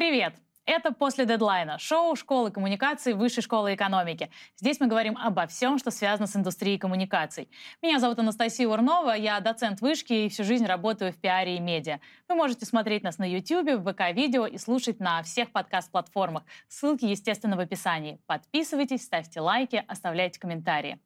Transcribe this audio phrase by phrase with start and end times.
[0.00, 0.32] Привет!
[0.64, 4.30] Это «После дедлайна»— шоу школы коммуникаций Высшей школы экономики.
[4.56, 7.50] Здесь мы говорим обо всем, что связано с индустрией коммуникаций.
[7.82, 12.00] Меня зовут Анастасия Урнова, я доцент вышки и всю жизнь работаю в пиаре и медиа.
[12.30, 16.44] Вы можете смотреть нас на YouTube, в ВК-видео и слушать на всех подкаст-платформах.
[16.66, 18.22] Ссылки, естественно, в описании.
[18.24, 20.98] Подписывайтесь, ставьте лайки, оставляйте комментарии.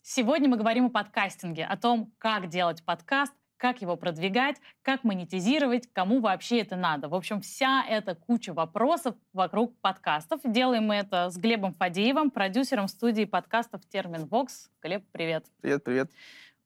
[0.00, 5.86] Сегодня мы говорим о подкастинге, о том, как делать подкаст, как его продвигать, как монетизировать,
[5.92, 7.08] кому вообще это надо.
[7.08, 10.40] В общем, вся эта куча вопросов вокруг подкастов.
[10.44, 14.70] Делаем мы это с Глебом Фадеевым, продюсером студии подкастов Термин Вокс.
[14.82, 15.44] Глеб, привет.
[15.60, 16.10] Привет, привет.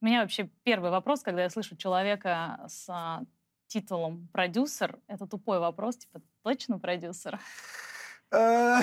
[0.01, 3.23] У меня вообще первый вопрос, когда я слышу человека с а,
[3.67, 7.41] титулом продюсер, это тупой вопрос, типа, точно продюсер?
[8.35, 8.81] Э,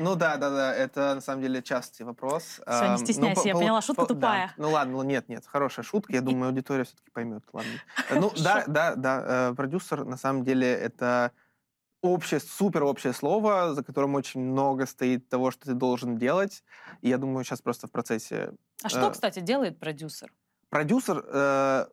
[0.00, 2.60] ну да, да, да, это на самом деле частый вопрос.
[2.66, 4.54] Все, не ну, стесняйся, я поняла, шутка тупая.
[4.56, 7.42] Ну ладно, нет, нет, хорошая шутка, я думаю, аудитория все-таки поймет.
[7.52, 7.70] Ладно.
[8.08, 11.32] Э, ну да, да, да, э, продюсер на самом деле это
[12.00, 16.62] общее, супер общее слово, за которым очень много стоит того, что ты должен делать.
[17.02, 18.52] И я думаю, сейчас просто в процессе...
[18.82, 20.32] А что, кстати, делает продюсер?
[20.70, 21.88] Продюсер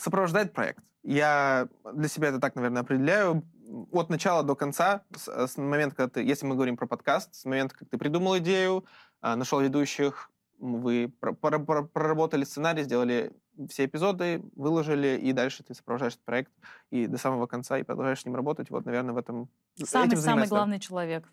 [0.00, 0.82] сопровождает проект.
[1.02, 3.44] Я для себя это так, наверное, определяю
[3.90, 7.34] от начала до конца, с, э, с момента, когда ты, если мы говорим про подкаст,
[7.34, 8.84] с момента, как ты придумал идею,
[9.20, 13.32] а, нашел ведущих, вы проработали сценарий, сделали
[13.68, 16.52] все эпизоды, выложили, и дальше ты сопровождаешь этот проект
[16.90, 18.70] и до самого конца, и продолжаешь с ним работать.
[18.70, 19.48] Вот, наверное, в этом...
[19.82, 21.28] Самый-самый главный человек.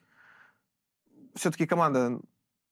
[1.35, 2.19] Все-таки команда...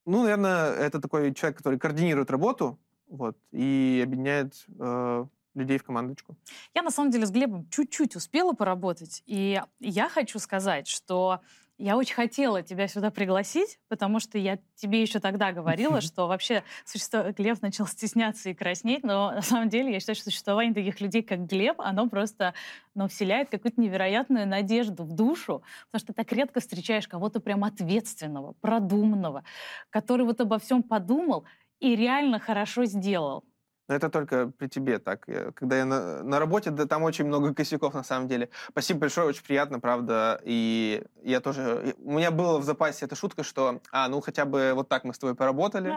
[0.06, 5.26] Ну, наверное, это такой человек, который координирует работу, вот, и объединяет э,
[5.58, 6.36] людей в командочку?
[6.74, 9.24] Я, на самом деле, с Глебом чуть-чуть успела поработать.
[9.26, 11.42] И я хочу сказать, что
[11.80, 16.64] я очень хотела тебя сюда пригласить, потому что я тебе еще тогда говорила, что вообще
[16.86, 17.32] существо...
[17.38, 21.22] Глеб начал стесняться и краснеть, но на самом деле я считаю, что существование таких людей,
[21.22, 22.56] как Глеб, оно просто
[22.96, 25.62] ну, вселяет какую-то невероятную надежду в душу,
[25.92, 29.44] потому что так редко встречаешь кого-то прям ответственного, продуманного,
[29.92, 31.46] который вот обо всем подумал
[31.80, 33.44] и реально хорошо сделал.
[33.88, 35.26] Но это только при тебе так.
[35.56, 38.50] Когда я на, на работе, да там очень много косяков на самом деле.
[38.70, 40.42] Спасибо большое, очень приятно, правда.
[40.44, 41.96] И я тоже...
[42.00, 45.14] У меня было в запасе эта шутка, что, а, ну хотя бы вот так мы
[45.14, 45.96] с тобой поработали.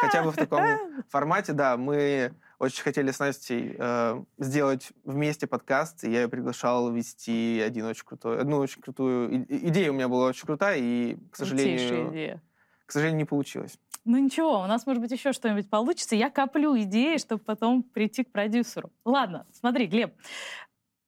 [0.00, 0.62] Хотя бы в таком
[1.08, 1.76] формате, да.
[1.76, 7.86] Мы очень хотели с Настей э, сделать вместе подкаст, и я ее приглашал вести один
[7.86, 9.46] очень крутой, одну очень крутую...
[9.48, 12.10] Идея у меня была очень крутая, и, к сожалению...
[12.10, 12.42] идея.
[12.86, 13.78] К сожалению, не получилось.
[14.04, 16.16] Ну ничего, у нас, может быть, еще что-нибудь получится.
[16.16, 18.92] Я коплю идеи, чтобы потом прийти к продюсеру.
[19.04, 20.14] Ладно, смотри, Глеб,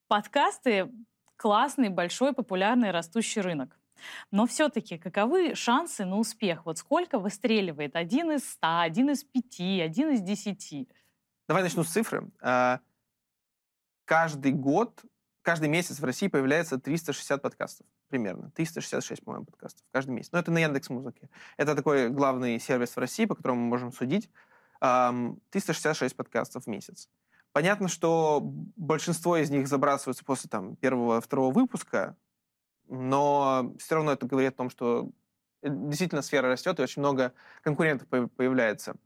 [0.07, 0.91] подкасты
[1.37, 3.79] классный, большой, популярный, растущий рынок.
[4.31, 6.67] Но все-таки каковы шансы на успех?
[6.67, 7.97] Вот сколько выстреливает?
[7.97, 10.89] Один из ста, один из пяти, один из десяти?
[11.49, 12.31] Давай начну с цифры.
[12.41, 12.81] А,
[14.05, 15.05] каждый год
[15.45, 18.51] каждый месяц в России появляется 360 подкастов примерно.
[18.55, 20.33] 366, по-моему, подкастов каждый месяц.
[20.33, 21.29] Но это на Яндекс Музыке.
[21.57, 24.31] Это такой главный сервис в России, по которому мы можем судить.
[24.81, 27.09] 366 подкастов в месяц.
[27.53, 32.17] Понятно, что большинство из них забрасываются после там, первого, второго выпуска,
[32.89, 35.11] но все равно это говорит о том, что
[35.63, 37.33] э, действительно сфера растет, и очень много
[37.63, 38.97] конкурентов появляется.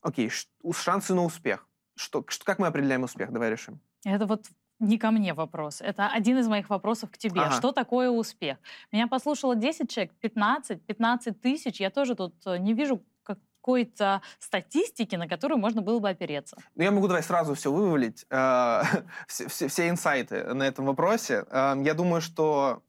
[0.00, 0.30] Окей,
[0.72, 1.68] шансы на успех.
[1.94, 3.30] Что, как мы определяем успех?
[3.30, 3.80] Давай решим.
[4.04, 4.46] Это вот
[4.82, 5.80] не ко мне вопрос.
[5.80, 7.40] Это один из моих вопросов к тебе.
[7.40, 7.52] Ага.
[7.52, 8.58] Что такое успех?
[8.90, 11.80] Меня послушало 10 человек, 15, 15 тысяч.
[11.80, 16.56] Я тоже тут э, не вижу какой-то статистики, на которую можно было бы опереться.
[16.74, 18.82] Ну, я могу давай сразу все вывалить, э,
[19.28, 21.44] все, все, все инсайты на этом вопросе.
[21.48, 22.82] Э, я думаю, что,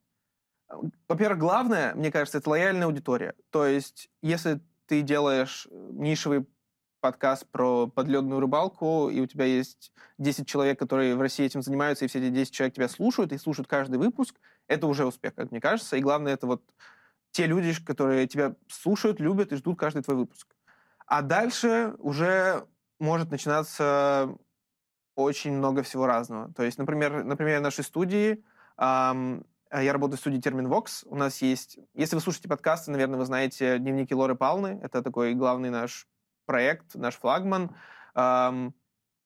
[0.69, 0.73] э,
[1.07, 3.35] во-первых, главное, мне кажется, это лояльная аудитория.
[3.51, 6.45] То есть, если ты делаешь нишевый
[7.03, 12.05] подкаст про подледную рыбалку, и у тебя есть 10 человек, которые в России этим занимаются,
[12.05, 15.51] и все эти 10 человек тебя слушают, и слушают каждый выпуск, это уже успех, как
[15.51, 15.97] мне кажется.
[15.97, 16.63] И главное, это вот
[17.31, 20.55] те люди, которые тебя слушают, любят и ждут каждый твой выпуск.
[21.05, 22.65] А дальше уже
[22.99, 24.33] может начинаться
[25.15, 26.53] очень много всего разного.
[26.53, 28.45] То есть, например, например нашей студии,
[28.77, 31.03] эм, я работаю в студии Термин Вокс.
[31.05, 31.79] У нас есть...
[31.95, 34.79] Если вы слушаете подкасты, наверное, вы знаете дневники Лоры Палны.
[34.81, 36.07] Это такой главный наш
[36.45, 37.75] проект, наш флагман.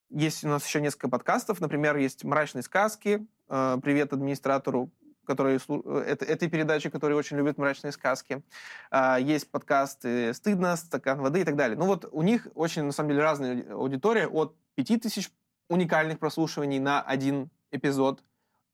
[0.10, 1.60] Есть у нас еще несколько подкастов.
[1.60, 3.28] Например, есть «Мрачные сказки».
[3.50, 4.92] Э, привет администратору
[5.26, 8.42] который, э, это, этой передачи, который очень любит мрачные сказки.
[8.90, 11.78] А, есть подкасты «Стыдно», «Стакан воды» и так далее.
[11.78, 14.28] Ну вот у них очень, на самом деле, разная аудитория.
[14.28, 15.30] От 5000
[15.68, 18.24] уникальных прослушиваний на один эпизод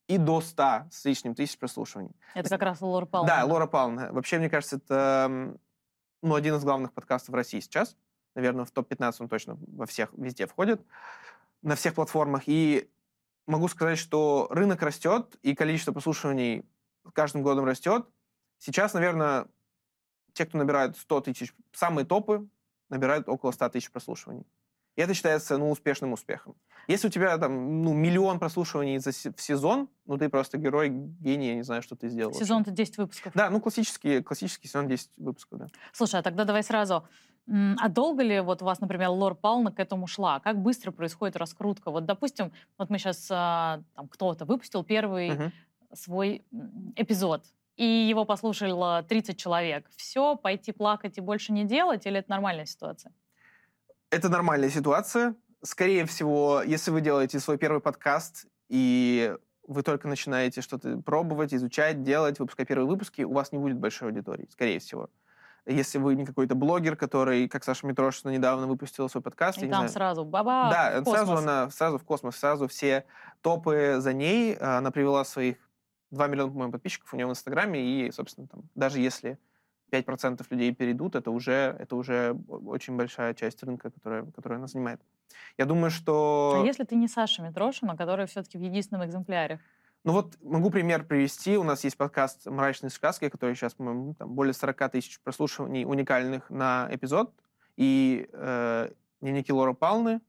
[0.08, 2.16] и до 100 с лишним тысяч прослушиваний.
[2.36, 3.36] Это как раз Лора Павловна.
[3.36, 4.14] Да, Лора Павловна.
[4.14, 5.58] Вообще, мне кажется, это
[6.22, 7.98] ну, один из главных подкастов в России сейчас
[8.36, 10.82] наверное, в топ-15 он точно во всех, везде входит,
[11.62, 12.44] на всех платформах.
[12.48, 12.90] И
[13.48, 16.66] могу сказать, что рынок растет, и количество прослушиваний
[17.08, 18.08] с каждым годом растет.
[18.60, 19.48] Сейчас, наверное,
[20.34, 22.48] те, кто набирают 100 тысяч, самые топы
[22.90, 24.46] набирают около 100 тысяч прослушиваний.
[24.96, 26.56] И это считается ну, успешным успехом.
[26.88, 31.48] Если у тебя там ну, миллион прослушиваний за, в сезон, ну ты просто герой, гений,
[31.48, 32.34] я не знаю, что ты сделал.
[32.34, 33.34] Сезон это 10 выпусков.
[33.34, 35.68] Да, ну классический, классический сезон 10 выпусков, да.
[35.94, 37.08] Слушай, а тогда давай сразу.
[37.48, 40.40] А долго ли вот у вас, например, Лор Пална к этому шла?
[40.40, 41.92] Как быстро происходит раскрутка?
[41.92, 45.52] Вот, допустим, вот мы сейчас, а, там, кто-то выпустил первый uh-huh.
[45.94, 46.46] свой
[46.96, 47.44] эпизод,
[47.76, 49.90] и его послушало 30 человек.
[49.98, 53.12] Все, пойти плакать и больше не делать, или это нормальная ситуация?
[54.10, 55.36] Это нормальная ситуация.
[55.64, 59.36] Скорее всего, если вы делаете свой первый подкаст, и
[59.68, 64.10] вы только начинаете что-то пробовать, изучать, делать, выпускать первые выпуски, у вас не будет большой
[64.10, 65.10] аудитории, скорее всего.
[65.66, 69.60] Если вы не какой-то блогер, который, как Саша Митрошина недавно выпустила свой подкаст.
[69.60, 73.06] И там знаю, сразу баба Да, сразу она сразу в космос, сразу все
[73.42, 74.56] топы за ней.
[74.56, 75.58] Она привела своих
[76.12, 79.40] 2 миллиона, по-моему, подписчиков у нее в Инстаграме, и, собственно, там, даже если
[79.92, 85.02] 5% людей перейдут, это уже, это уже очень большая часть рынка, которая, которая она занимает.
[85.58, 86.62] Я думаю, что...
[86.62, 89.60] А если ты не Саша Митрошина, которая все-таки в единственном экземпляре?
[90.04, 91.58] Ну вот могу пример привести.
[91.58, 96.50] У нас есть подкаст «Мрачные сказки», который сейчас, по-моему, там более 40 тысяч прослушиваний уникальных
[96.50, 97.34] на эпизод.
[97.78, 98.92] И э,
[99.22, 100.20] «Дневники Лора Палны».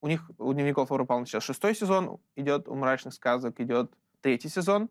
[0.00, 3.92] У них, у «Дневников Лора Палны» сейчас шестой сезон идет, у «Мрачных сказок» идет
[4.22, 4.90] третий сезон.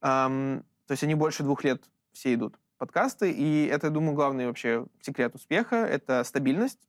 [0.00, 1.82] Эм, то есть они больше двух лет
[2.12, 6.88] все идут подкасты, и это, я думаю, главный вообще секрет успеха— это стабильность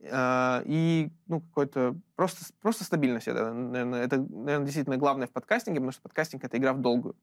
[0.00, 3.26] и ну, какой-то просто, просто стабильность.
[3.26, 7.16] Это, наверное, это, наверное, действительно главное в подкастинге, потому что подкастинг— это игра в долгую.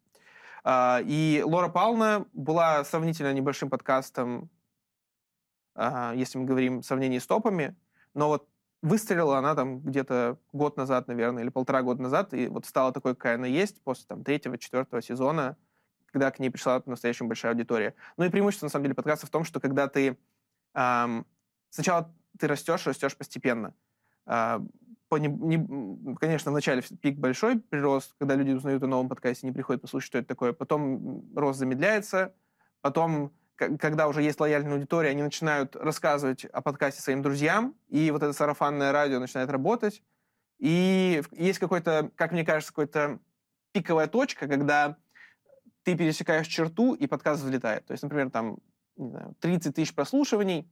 [0.66, 4.50] Э, и Лора Павловна была сравнительно небольшим подкастом,
[5.76, 7.76] э, если мы говорим в сравнении с топами,
[8.14, 8.50] но вот
[8.82, 13.16] выстрелила она там где-то год назад, наверное, или полтора года назад, и вот стала такой,
[13.16, 15.58] какая она есть после там третьего, четвертого сезона,
[16.08, 17.96] когда к ней пришла настоящая большая аудитория.
[18.18, 20.18] Ну и преимущество, на самом деле, подкаста в том, что когда ты...
[20.74, 21.26] Эм,
[21.70, 23.74] сначала ты растешь, растешь постепенно.
[24.26, 24.60] Э,
[25.08, 29.54] по не, не, конечно, вначале пик большой прирост, когда люди узнают о новом подкасте, не
[29.54, 30.54] приходят послушать, что это такое.
[30.54, 32.34] Потом рост замедляется.
[32.82, 38.24] Потом, когда уже есть лояльная аудитория, они начинают рассказывать о подкасте своим друзьям, и вот
[38.24, 40.04] это сарафанное радио начинает работать.
[40.58, 43.20] И есть какой-то, как мне кажется, какой-то
[43.72, 44.98] пиковая точка, когда
[45.84, 47.86] ты пересекаешь черту, и подкаст взлетает.
[47.86, 48.58] То есть, например, там,
[48.98, 50.68] не знаю, 30 тысяч прослушиваний,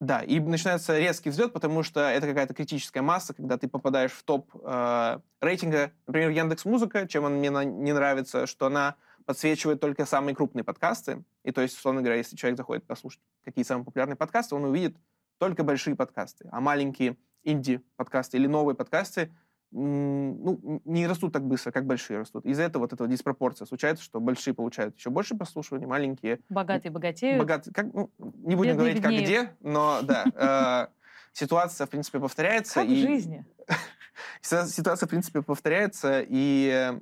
[0.00, 4.22] да, и начинается резкий взлет, потому что это какая-то критическая масса, когда ты попадаешь в
[4.24, 5.92] топ э, рейтинга.
[6.06, 10.64] Например, Яндекс Музыка, чем он мне на, не нравится, что она подсвечивает только самые крупные
[10.64, 11.24] подкасты.
[11.44, 14.96] И то есть, условно говоря, если человек заходит послушать, какие самые популярные подкасты, он увидит
[15.38, 19.32] только большие подкасты, а маленькие инди-подкасты или новые подкасты
[19.78, 22.46] ну, не растут так быстро, как большие растут.
[22.46, 26.40] Из-за этого вот эта диспропорция случается, что большие получают еще больше прослушиваний, маленькие...
[26.48, 27.38] Богатые богатеют.
[27.38, 30.94] Богатые, как, ну, не будем Бедные говорить, как где, но да, э,
[31.34, 32.74] ситуация, в принципе, повторяется.
[32.74, 33.44] Как в жизни.
[34.40, 36.98] Ситуация, в принципе, повторяется, и,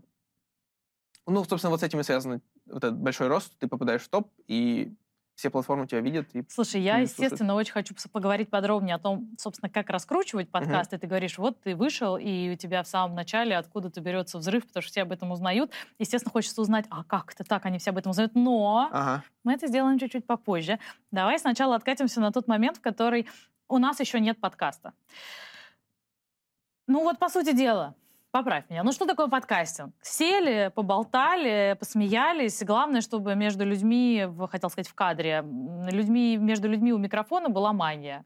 [1.27, 3.57] ну, собственно, вот с этим и связан вот этот большой рост.
[3.61, 4.93] Ты попадаешь в топ, и
[5.35, 6.29] все платформы тебя видят.
[6.35, 10.93] И Слушай, я, естественно, очень хочу поговорить подробнее о том, собственно, как раскручивать подкаст.
[10.93, 10.99] Uh-huh.
[10.99, 14.83] Ты говоришь, вот ты вышел, и у тебя в самом начале откуда-то берется взрыв, потому
[14.83, 15.73] что все об этом узнают.
[15.99, 18.35] Естественно, хочется узнать, а как это так, они все об этом узнают.
[18.35, 19.21] Но uh-huh.
[19.43, 20.79] мы это сделаем чуть-чуть попозже.
[21.11, 23.27] Давай сначала откатимся на тот момент, в который
[23.69, 24.93] у нас еще нет подкаста.
[26.87, 27.95] Ну вот, по сути дела,
[28.35, 28.83] Поправь меня.
[28.83, 29.95] Ну что такое подкастинг?
[30.03, 32.65] Сели, поболтали, посмеялись.
[32.65, 35.45] Главное, чтобы между людьми, хотел сказать, в кадре,
[35.89, 38.25] людьми, между людьми у микрофона была мания.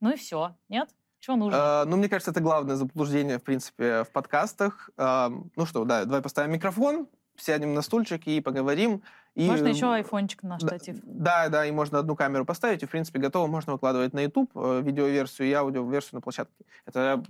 [0.00, 0.56] Ну и все.
[0.70, 0.88] Нет?
[1.18, 1.58] Чего нужно?
[1.58, 4.88] Uh, ну, мне кажется, это главное заблуждение, в принципе, в подкастах.
[4.96, 9.02] Uh, ну что, да, давай поставим микрофон, сядем на стульчик и поговорим.
[9.34, 11.00] И, можно еще айфончик на штатив.
[11.02, 13.46] Да, да, и можно одну камеру поставить, и, в принципе, готово.
[13.46, 16.64] Можно выкладывать на YouTube э, видеоверсию и аудиоверсию на площадке.
[16.86, 17.22] Это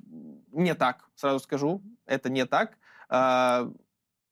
[0.52, 1.82] не так, сразу скажу.
[2.06, 2.78] Это не так.
[3.08, 3.70] А,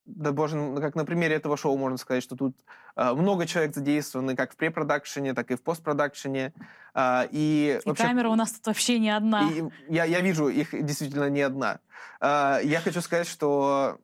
[0.08, 2.56] да боже, как на примере этого шоу можно сказать, что тут
[2.96, 6.54] э, много человек задействованы как в препродакшене, так и в постпродакшене.
[6.94, 9.50] Э, и, и вообще, камера у нас тут вообще не одна.
[9.50, 11.80] И, я, я вижу, их действительно не одна.
[12.20, 13.98] Э, я хочу сказать, что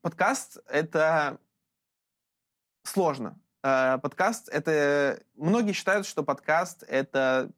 [0.00, 1.38] подкаст— это
[2.82, 3.38] сложно.
[3.62, 5.22] Подкаст— это...
[5.36, 7.50] Многие считают, что подкаст— это...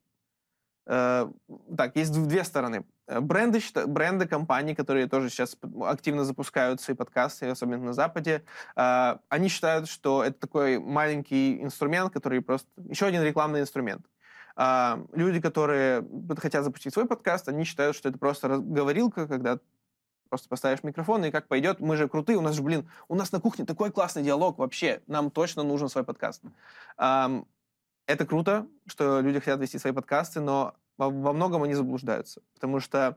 [0.86, 1.30] Э,
[1.76, 2.84] так, есть две стороны.
[3.06, 8.42] Бренды, бренды компании, которые тоже сейчас активно запускают свои подкасты, особенно на Западе,
[8.76, 12.68] э, они считают, что это такой маленький инструмент, который просто...
[12.88, 14.06] Еще один рекламный инструмент.
[15.14, 19.58] Люди, которые хотят запустить свой подкаст, они считают, что это просто говорилка, когда
[20.28, 23.32] просто поставишь микрофон, и как пойдет, мы же крутые, у нас же, блин, у нас
[23.32, 26.42] на кухне такой классный диалог вообще, нам точно нужен свой подкаст.
[28.12, 32.78] Это круто, что люди хотят вести свои подкасты, но во, во многом они заблуждаются, потому
[32.78, 33.16] что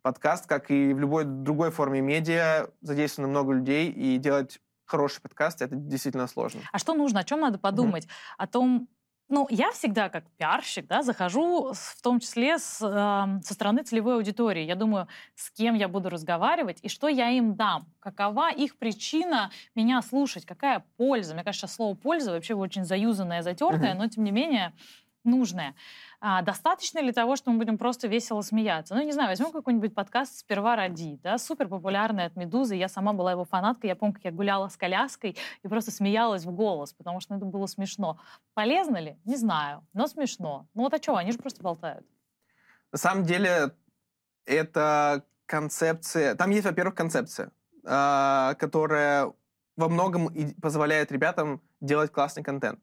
[0.00, 5.60] подкаст, как и в любой другой форме медиа, задействовано много людей, и делать хороший подкаст
[5.60, 6.62] это действительно сложно.
[6.72, 7.20] А что нужно?
[7.20, 8.06] О чем надо подумать?
[8.06, 8.34] Mm-hmm.
[8.38, 8.88] О том,
[9.30, 14.16] ну, я всегда как пиарщик, да, захожу в том числе с, э, со стороны целевой
[14.16, 14.64] аудитории.
[14.64, 15.06] Я думаю,
[15.36, 17.86] с кем я буду разговаривать и что я им дам.
[18.00, 21.34] Какова их причина меня слушать, какая польза.
[21.34, 23.98] Мне кажется, слово «польза» вообще очень заюзанное, затертое, mm-hmm.
[23.98, 24.72] но тем не менее
[25.24, 25.74] нужное.
[26.20, 28.94] А, достаточно ли того, что мы будем просто весело смеяться?
[28.94, 33.12] Ну, не знаю, возьмем какой-нибудь подкаст «Сперва ради», да, супер популярный от «Медузы», я сама
[33.12, 36.92] была его фанаткой, я помню, как я гуляла с коляской и просто смеялась в голос,
[36.92, 38.18] потому что это было смешно.
[38.54, 39.16] Полезно ли?
[39.24, 40.66] Не знаю, но смешно.
[40.74, 42.06] Ну вот а что, они же просто болтают.
[42.92, 43.72] На самом деле,
[44.44, 46.34] это концепция...
[46.34, 47.50] Там есть, во-первых, концепция,
[47.84, 49.32] а, которая
[49.76, 50.28] во многом
[50.60, 52.78] позволяет ребятам делать классный контент.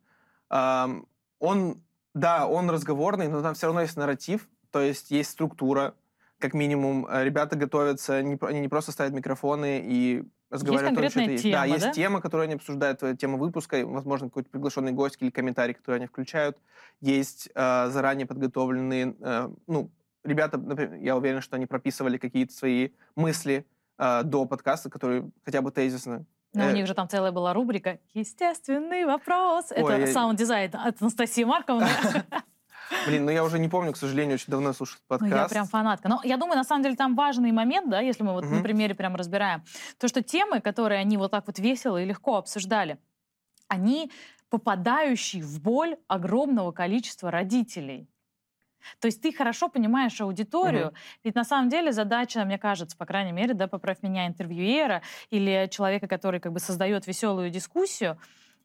[0.49, 1.83] Он
[2.17, 5.93] да, он разговорный, но там все равно есть нарратив, то есть есть структура,
[6.39, 7.07] как минимум.
[7.09, 11.57] Э, ребята готовятся, они не просто ставят микрофоны и разговаривают есть о том, что Тема,
[11.57, 11.91] да, есть да?
[11.91, 16.07] тема, которую они обсуждают, э, тема выпуска, возможно, какой-то приглашенный гость или комментарий, который они
[16.07, 16.57] включают.
[17.01, 19.91] Есть э, заранее подготовленные, э, ну,
[20.23, 23.65] ребята, например, я уверен, что они прописывали какие-то свои мысли
[23.97, 26.71] э, до подкаста, которые хотя бы тезисно но ну, э...
[26.71, 29.71] у них же там целая была рубрика «Естественный вопрос».
[29.71, 30.07] Ой, Это я...
[30.07, 31.87] саунд-дизайн от Анастасии Марковны.
[33.05, 35.31] Блин, ну я уже не помню, к сожалению, очень давно слушал подкаст.
[35.31, 36.07] Ну, я прям фанатка.
[36.07, 38.55] Но я думаю, на самом деле там важный момент, да, если мы вот угу.
[38.55, 39.63] на примере прям разбираем,
[39.97, 42.97] то, что темы, которые они вот так вот весело и легко обсуждали,
[43.67, 44.11] они
[44.49, 48.07] попадающие в боль огромного количества родителей.
[48.99, 50.95] То есть ты хорошо понимаешь аудиторию, угу.
[51.23, 55.67] ведь на самом деле задача, мне кажется, по крайней мере, да, поправь меня, интервьюера или
[55.71, 58.19] человека, который как бы создает веселую дискуссию,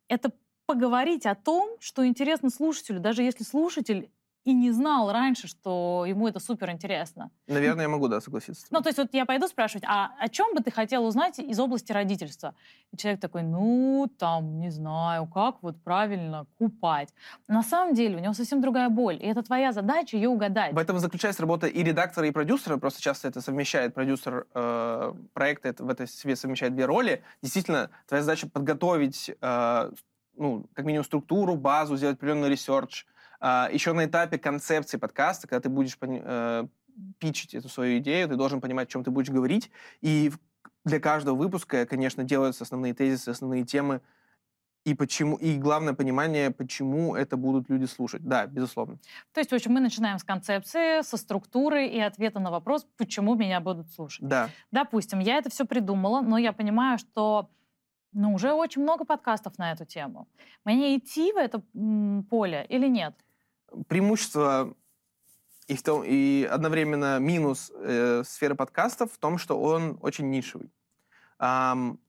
[0.09, 0.33] это
[0.67, 4.11] поговорить о том, что интересно слушателю, даже если слушатель
[4.45, 7.31] и не знал раньше, что ему это супер интересно.
[7.47, 8.67] Наверное, я могу, да, согласиться.
[8.71, 11.61] Ну, то есть вот я пойду спрашивать, а о чем бы ты хотел узнать из
[11.61, 12.55] области родительства?
[12.91, 17.11] И человек такой, ну, там, не знаю, как вот правильно купать.
[17.47, 20.73] На самом деле у него совсем другая боль, и это твоя задача ее угадать.
[20.73, 25.69] В этом заключается работа и редактора, и продюсера, просто часто это совмещает продюсер э, проекта,
[25.69, 27.23] это в этой себе совмещает две роли.
[27.43, 29.91] Действительно, твоя задача подготовить, э,
[30.37, 33.07] ну, как минимум структуру, базу, сделать определенный research,
[33.43, 36.67] Еще на этапе концепции подкаста, когда ты будешь э,
[37.19, 39.71] питчить эту свою идею, ты должен понимать, о чем ты будешь говорить.
[40.01, 40.31] И
[40.85, 44.01] для каждого выпуска, конечно, делаются основные тезисы, основные темы,
[44.85, 48.23] и почему, и главное понимание, почему это будут люди слушать.
[48.25, 48.99] Да, безусловно.
[49.33, 53.37] То есть, в общем, мы начинаем с концепции, со структуры и ответа на вопрос, почему
[53.37, 54.27] меня будут слушать.
[54.27, 54.51] Да.
[54.73, 57.49] Допустим, я это все придумала, но я понимаю, что
[58.13, 60.29] ну, уже очень много подкастов на эту тему.
[60.65, 61.63] Мне идти в это
[62.29, 63.15] поле или нет?
[63.89, 64.75] Преимущество
[65.67, 70.73] и, в том, и одновременно минус э, сферы подкастов в том, что он очень нишевый.
[71.39, 72.01] Эм,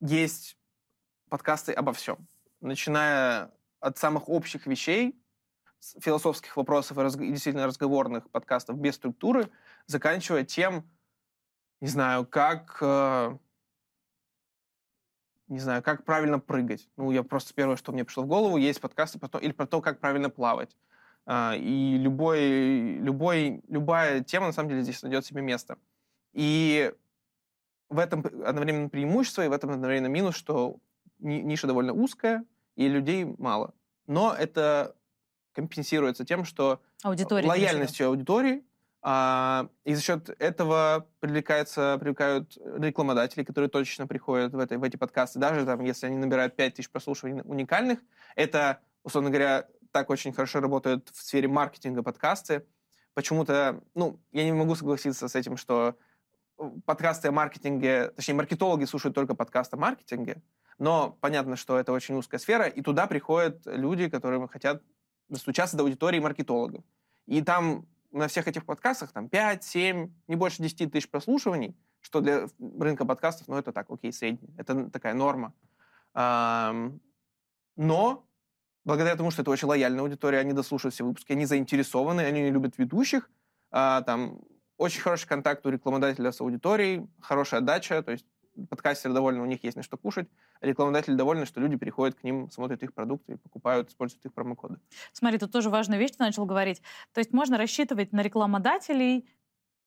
[0.00, 0.56] есть
[1.28, 2.26] подкасты обо всем,
[2.60, 5.18] начиная от самых общих вещей,
[6.00, 9.50] философских вопросов и, раз, действительно разговорных подкастов без структуры,
[9.86, 10.88] заканчивая тем,
[11.80, 13.36] не знаю, как э,
[15.52, 16.88] не знаю, как правильно прыгать.
[16.96, 19.66] Ну, я просто первое, что мне пришло в голову, есть подкасты про то, или про
[19.66, 20.76] то, как правильно плавать.
[21.26, 25.76] А, и любой, любой, любая тема, на самом деле, здесь найдет себе место.
[26.32, 26.92] И
[27.90, 30.78] в этом одновременно преимущество, и в этом одновременно минус, что
[31.18, 32.44] ниша довольно узкая,
[32.74, 33.74] и людей мало.
[34.06, 34.96] Но это
[35.52, 38.64] компенсируется тем, что Аудитория лояльностью аудитории
[39.04, 45.40] и за счет этого привлекаются, привлекают рекламодатели, которые точно приходят в, это, в эти подкасты.
[45.40, 47.98] Даже там, если они набирают 5000 прослушиваний уникальных,
[48.36, 52.64] это, условно говоря, так очень хорошо работают в сфере маркетинга подкасты.
[53.14, 55.96] Почему-то, ну, я не могу согласиться с этим, что
[56.86, 60.42] подкасты о маркетинге, точнее, маркетологи слушают только подкасты о маркетинге,
[60.78, 64.82] но понятно, что это очень узкая сфера, и туда приходят люди, которые хотят
[65.28, 66.84] достучаться до аудитории маркетологов.
[67.26, 72.20] И там на всех этих подкастах там 5, 7, не больше 10 тысяч прослушиваний, что
[72.20, 72.46] для
[72.78, 74.54] рынка подкастов, ну, это так, окей, средний.
[74.56, 75.54] Это такая норма.
[76.14, 76.92] Но
[78.84, 82.78] благодаря тому, что это очень лояльная аудитория, они дослушают все выпуски, они заинтересованы, они любят
[82.78, 83.30] ведущих,
[83.70, 84.40] а, там
[84.76, 88.26] очень хороший контакт у рекламодателя с аудиторией, хорошая отдача, то есть
[88.68, 90.28] подкастеры довольны, у них есть на что кушать,
[90.60, 94.78] а рекламодатели довольны, что люди переходят к ним, смотрят их продукты, покупают, используют их промокоды.
[95.12, 96.82] Смотри, тут тоже важная вещь, ты начал говорить.
[97.12, 99.28] То есть можно рассчитывать на рекламодателей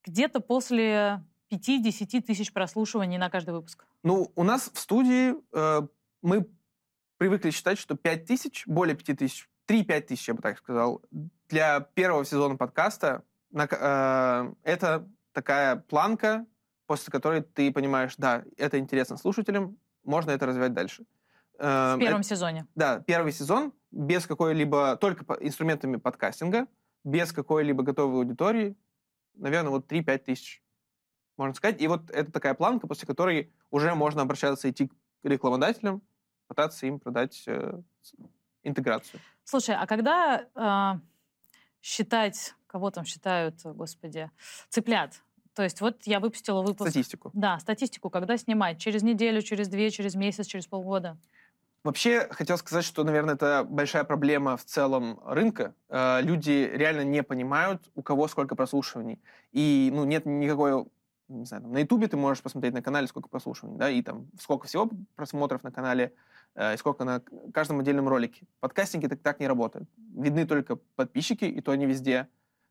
[0.04, 3.86] где-то после 5-10 тысяч прослушиваний на каждый выпуск?
[4.02, 5.86] Ну, у нас в студии э,
[6.22, 6.48] мы
[7.18, 11.02] привыкли считать, что 5 тысяч, более 5 тысяч, 3-5 тысяч, я бы так сказал,
[11.48, 16.46] для первого сезона подкаста на, э, это такая планка,
[16.86, 21.04] после которой ты понимаешь, да, это интересно слушателям, можно это развивать дальше.
[21.58, 22.66] В первом это, сезоне.
[22.74, 26.66] Да, первый сезон без какой-либо, только по, инструментами подкастинга,
[27.02, 28.76] без какой-либо готовой аудитории,
[29.34, 30.62] наверное, вот 3-5 тысяч,
[31.36, 31.80] можно сказать.
[31.80, 36.02] И вот это такая планка, после которой уже можно обращаться, идти к рекламодателям,
[36.46, 37.80] пытаться им продать э,
[38.62, 39.20] интеграцию.
[39.44, 41.00] Слушай, а когда э,
[41.82, 44.30] считать, кого там считают, господи,
[44.68, 45.22] цыплят,
[45.56, 46.90] то есть вот я выпустила выпуск...
[46.90, 47.30] Статистику.
[47.32, 48.10] Да, статистику.
[48.10, 48.78] Когда снимать?
[48.78, 51.16] Через неделю, через две, через месяц, через полгода?
[51.82, 55.74] Вообще, хотел сказать, что, наверное, это большая проблема в целом рынка.
[55.88, 59.18] Э, люди реально не понимают, у кого сколько прослушиваний.
[59.52, 60.84] И ну, нет никакой...
[61.28, 64.28] Не знаю, там, на Ютубе ты можешь посмотреть на канале, сколько прослушиваний, да, и там
[64.38, 66.12] сколько всего просмотров на канале,
[66.54, 67.22] э, и сколько на
[67.54, 68.46] каждом отдельном ролике.
[68.60, 69.88] Подкастинги так, так не работают.
[69.96, 72.28] Видны только подписчики, и то они везде.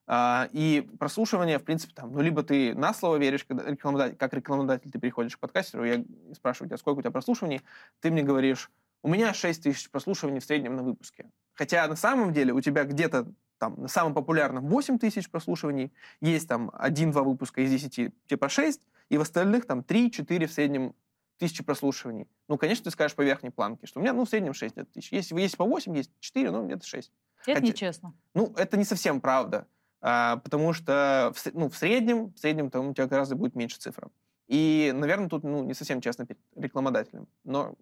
[0.08, 4.34] А, и прослушивание, в принципе, там, ну, либо ты на слово веришь, когда рекламодатель, как
[4.34, 7.62] рекламодатель ты приходишь к подкастеру, я спрашиваю тебя, сколько у тебя прослушиваний,
[8.02, 8.70] ты мне говоришь,
[9.02, 11.30] у меня 6 тысяч прослушиваний в среднем на выпуске.
[11.54, 16.48] Хотя на самом деле у тебя где-то там на самом популярном 8 тысяч прослушиваний, есть
[16.48, 20.94] там 1-2 выпуска из 10, типа 6, и в остальных там 3-4 в среднем
[21.38, 22.28] тысячи прослушиваний.
[22.48, 25.12] Ну, конечно, ты скажешь по верхней планке, что у меня, ну, в среднем 6 тысяч.
[25.12, 27.12] Есть, есть по 8, есть 4, ну, где-то 6.
[27.46, 28.14] Это Хотя, нечестно.
[28.34, 29.68] Ну, это не совсем правда.
[30.08, 33.80] А, потому что в, ну, в среднем, в среднем там у тебя гораздо будет меньше
[33.80, 34.10] цифра.
[34.48, 37.74] И, наверное, тут ну, не совсем честно перед рекламодателем, но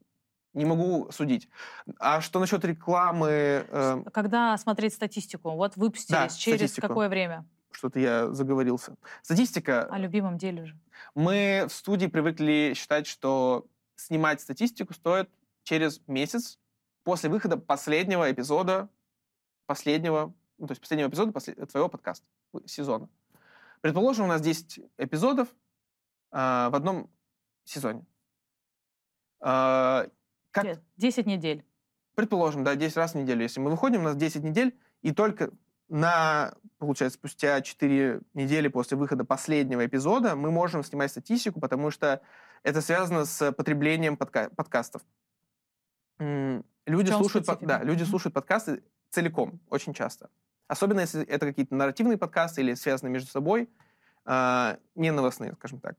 [0.54, 1.50] не могу судить.
[2.00, 3.66] А что насчет рекламы?
[3.68, 4.04] Э...
[4.14, 5.52] Когда смотреть статистику?
[5.52, 6.88] Вот выпустились, да, через статистику.
[6.88, 7.46] какое время?
[7.72, 8.96] Что-то я заговорился.
[9.22, 9.84] Статистика...
[9.92, 10.80] О любимом деле же.
[11.16, 13.66] Мы в студии привыкли считать, что
[13.98, 15.30] снимать статистику стоит
[15.64, 16.58] через месяц
[17.04, 18.88] после выхода последнего эпизода,
[19.66, 22.26] последнего ну, то есть последнего эпизода после, твоего подкаста,
[22.66, 23.10] сезона.
[23.82, 25.50] Предположим, у нас 10 эпизодов
[26.32, 27.10] э, в одном
[27.66, 28.06] сезоне.
[29.42, 30.08] Э,
[30.52, 30.82] как...
[30.98, 31.66] 10 недель.
[32.16, 33.42] Предположим, да, 10 раз в неделю.
[33.42, 35.52] Если мы выходим, у нас 10 недель, и только
[35.90, 42.22] на, получается, спустя 4 недели после выхода последнего эпизода мы можем снимать статистику, потому что
[42.64, 45.02] это связано с потреблением подка- подкастов.
[46.20, 50.30] Люди слушают, да, люди слушают подкасты целиком, очень часто.
[50.74, 53.70] Особенно, если это какие-то нарративные подкасты или связанные между собой,
[54.26, 55.96] э, не новостные, скажем так.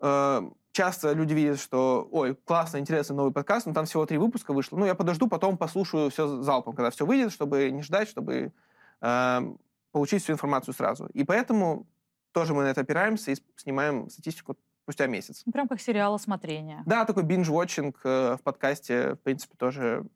[0.00, 4.52] Э, часто люди видят, что, ой, классно, интересный новый подкаст, но там всего три выпуска
[4.52, 4.76] вышло.
[4.76, 8.52] Ну, я подожду, потом послушаю все залпом, когда все выйдет, чтобы не ждать, чтобы
[9.00, 9.40] э,
[9.90, 11.06] получить всю информацию сразу.
[11.06, 11.88] И поэтому
[12.30, 15.42] тоже мы на это опираемся и снимаем статистику спустя месяц.
[15.52, 16.84] Прям как сериал осмотрения.
[16.86, 20.06] Да, такой binge-watching э, в подкасте, в принципе, тоже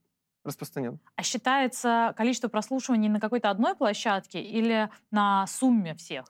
[0.46, 0.98] распространен.
[1.16, 6.26] А считается количество прослушиваний на какой-то одной площадке или на сумме всех?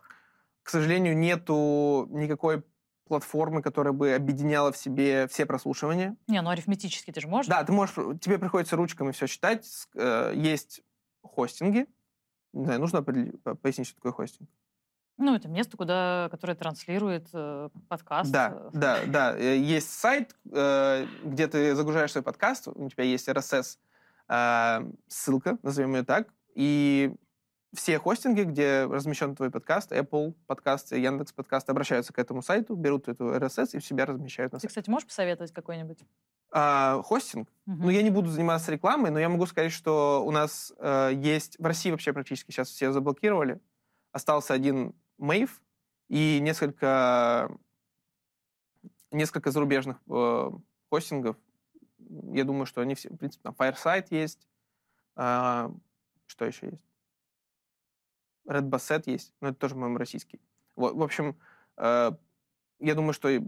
[0.63, 2.65] К сожалению, нету никакой
[3.07, 6.17] платформы, которая бы объединяла в себе все прослушивания.
[6.27, 7.49] Не, ну арифметически ты же можешь?
[7.49, 9.65] Да, ты можешь, тебе приходится ручками все считать.
[9.95, 10.83] Э, есть
[11.23, 11.87] хостинги.
[12.53, 14.49] Не знаю, нужно пояснить, что такое хостинг?
[15.19, 18.31] Ну, это место, куда, которое транслирует э, подкаст.
[18.31, 19.39] Да, да, да.
[19.39, 23.86] Э, есть сайт, э, где ты загружаешь свой подкаст, у тебя есть RSS э,
[24.29, 27.15] ссылка, назовем ее так, и
[27.77, 33.09] все хостинги, где размещен твой подкаст, Apple подкасты, Яндекс подкасты, обращаются к этому сайту, берут
[33.09, 34.69] эту RSS и в себя размещают на сайте.
[34.69, 35.99] Ты, кстати, можешь посоветовать какой-нибудь?
[36.51, 37.49] А, хостинг?
[37.67, 37.77] Угу.
[37.83, 41.59] Ну, я не буду заниматься рекламой, но я могу сказать, что у нас э, есть...
[41.59, 43.61] В России вообще практически сейчас все заблокировали.
[44.13, 45.51] Остался один Mave
[46.09, 47.51] и несколько,
[49.11, 50.51] несколько зарубежных э,
[50.89, 51.37] хостингов,
[52.33, 54.47] я думаю, что они все, в принципе, там Fireside есть.
[55.17, 55.71] А,
[56.27, 56.83] что еще есть?
[58.49, 60.41] Red Basset есть, но это тоже, по-моему, российский.
[60.77, 61.37] Вот, в общем,
[61.77, 62.13] э,
[62.79, 63.41] я думаю, что э,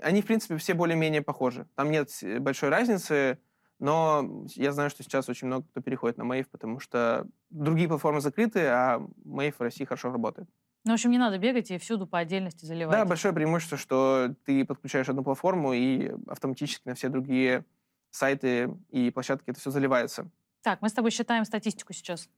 [0.00, 1.66] они, в принципе, все более-менее похожи.
[1.74, 3.38] Там нет большой разницы,
[3.78, 8.20] но я знаю, что сейчас очень много кто переходит на Mave, потому что другие платформы
[8.20, 10.48] закрыты, а Mave в России хорошо работает.
[10.84, 12.96] Ну, в общем, не надо бегать и всюду по отдельности заливать.
[12.96, 17.64] Да, большое преимущество, что ты подключаешь одну платформу и автоматически на все другие
[18.12, 20.30] сайты и площадки это все заливается.
[20.62, 22.28] Так, мы с тобой считаем статистику сейчас.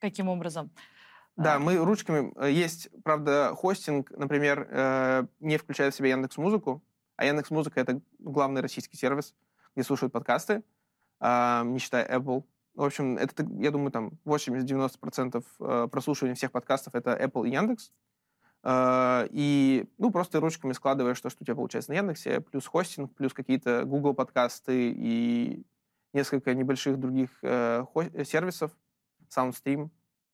[0.00, 0.70] Каким образом?
[1.36, 1.58] Да, а.
[1.60, 2.32] мы ручками...
[2.36, 6.82] Э, есть, правда, хостинг, например, э, не включает в себя Яндекс Музыку,
[7.16, 9.34] А Яндекс Музыка— это главный российский сервис,
[9.76, 10.64] где слушают подкасты,
[11.20, 12.44] э, не считая Apple.
[12.74, 17.92] В общем, это, я думаю, там 80-90% э, прослушивания всех подкастов— это Apple и Яндекс.
[18.62, 23.14] Э, и, ну, просто ручками складываешь то, что у тебя получается на Яндексе, плюс хостинг,
[23.14, 25.64] плюс какие-то Google подкасты и
[26.12, 27.84] несколько небольших других э,
[28.24, 28.72] сервисов,
[29.34, 29.90] SoundStream.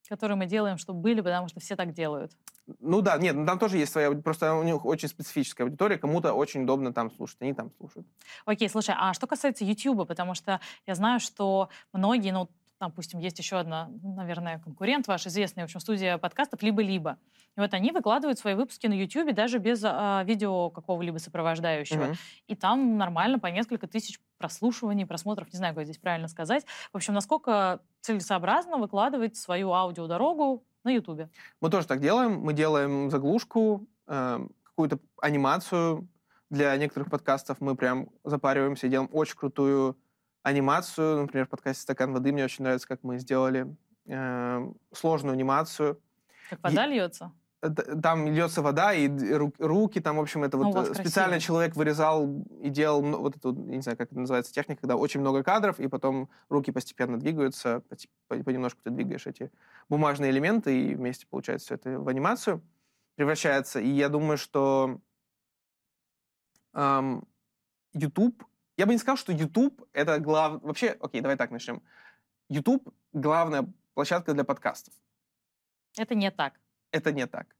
[0.08, 2.32] Которые мы делаем, чтобы были, потому что все так делают.
[2.80, 6.32] Ну да, нет, ну там тоже есть своя, просто у них очень специфическая аудитория, кому-то
[6.32, 8.06] очень удобно там слушать, они там слушают.
[8.46, 12.48] Окей, слушай, а что касается YouTube, потому что я знаю, что многие, ну,
[12.88, 17.18] допустим, есть еще одна, наверное, конкурент ваш, известный, в общем, студия подкастов «Либо-либо».
[17.56, 22.04] И вот они выкладывают свои выпуски на YouTube даже без а, видео какого-либо сопровождающего.
[22.04, 22.16] Mm-hmm.
[22.48, 26.64] И там нормально по несколько тысяч прослушиваний, просмотров, не знаю, как здесь правильно сказать.
[26.92, 31.28] В общем, насколько целесообразно выкладывать свою аудиодорогу на YouTube?
[31.60, 32.40] Мы тоже так делаем.
[32.40, 36.08] Мы делаем заглушку, э, какую-то анимацию.
[36.50, 39.96] Для некоторых подкастов мы прям запариваемся делаем очень крутую
[40.44, 41.22] анимацию.
[41.22, 43.74] Например, в подкасте «Стакан воды» мне очень нравится, как мы сделали
[44.06, 46.00] э, сложную анимацию.
[46.50, 46.90] Как вода и...
[46.90, 47.32] льется?
[48.02, 49.08] там льется вода, и
[49.58, 51.46] руки, там, в общем, это ну, вот э, специально красиво.
[51.46, 55.42] человек вырезал и делал вот эту, не знаю, как это называется техника, когда очень много
[55.42, 57.82] кадров, и потом руки постепенно двигаются,
[58.28, 59.50] понемножку ты двигаешь эти
[59.88, 62.60] бумажные элементы, и вместе получается все это в анимацию
[63.14, 63.80] превращается.
[63.80, 65.00] И я думаю, что
[66.74, 67.26] эм,
[67.94, 68.44] YouTube,
[68.76, 71.82] я бы не сказал, что YouTube это главное, вообще, окей, давай так начнем.
[72.48, 74.94] YouTube главная площадка для подкастов.
[75.96, 76.54] Это не так
[76.94, 77.56] это не так.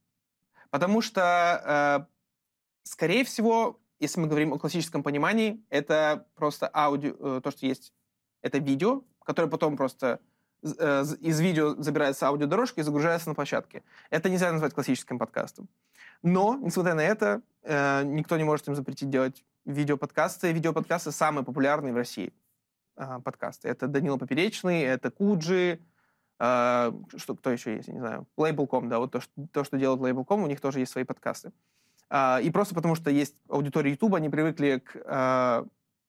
[0.71, 2.07] Потому что, э,
[2.85, 7.93] скорее всего, если мы говорим о классическом понимании, это просто аудио, э, то, что есть,
[8.43, 10.21] это видео, которое потом просто
[10.63, 13.83] э, из видео забирается аудиодорожка и загружается на площадке.
[14.11, 15.69] Это нельзя назвать классическим подкастом.
[16.23, 20.53] Но, несмотря на это, э, никто не может им запретить делать видеоподкасты.
[20.53, 22.33] Видеоподкасты самые популярные в России
[22.97, 23.69] э, подкасты.
[23.69, 25.81] Это Данила Поперечный, это Куджи,
[26.39, 29.79] а, что, кто еще есть, я не знаю, Label.com, да, вот то, что, то, что
[29.79, 31.53] делает Label.com, у них тоже есть свои подкасты.
[32.11, 35.65] А, и просто потому, что есть аудитория YouTube, они привыкли к а,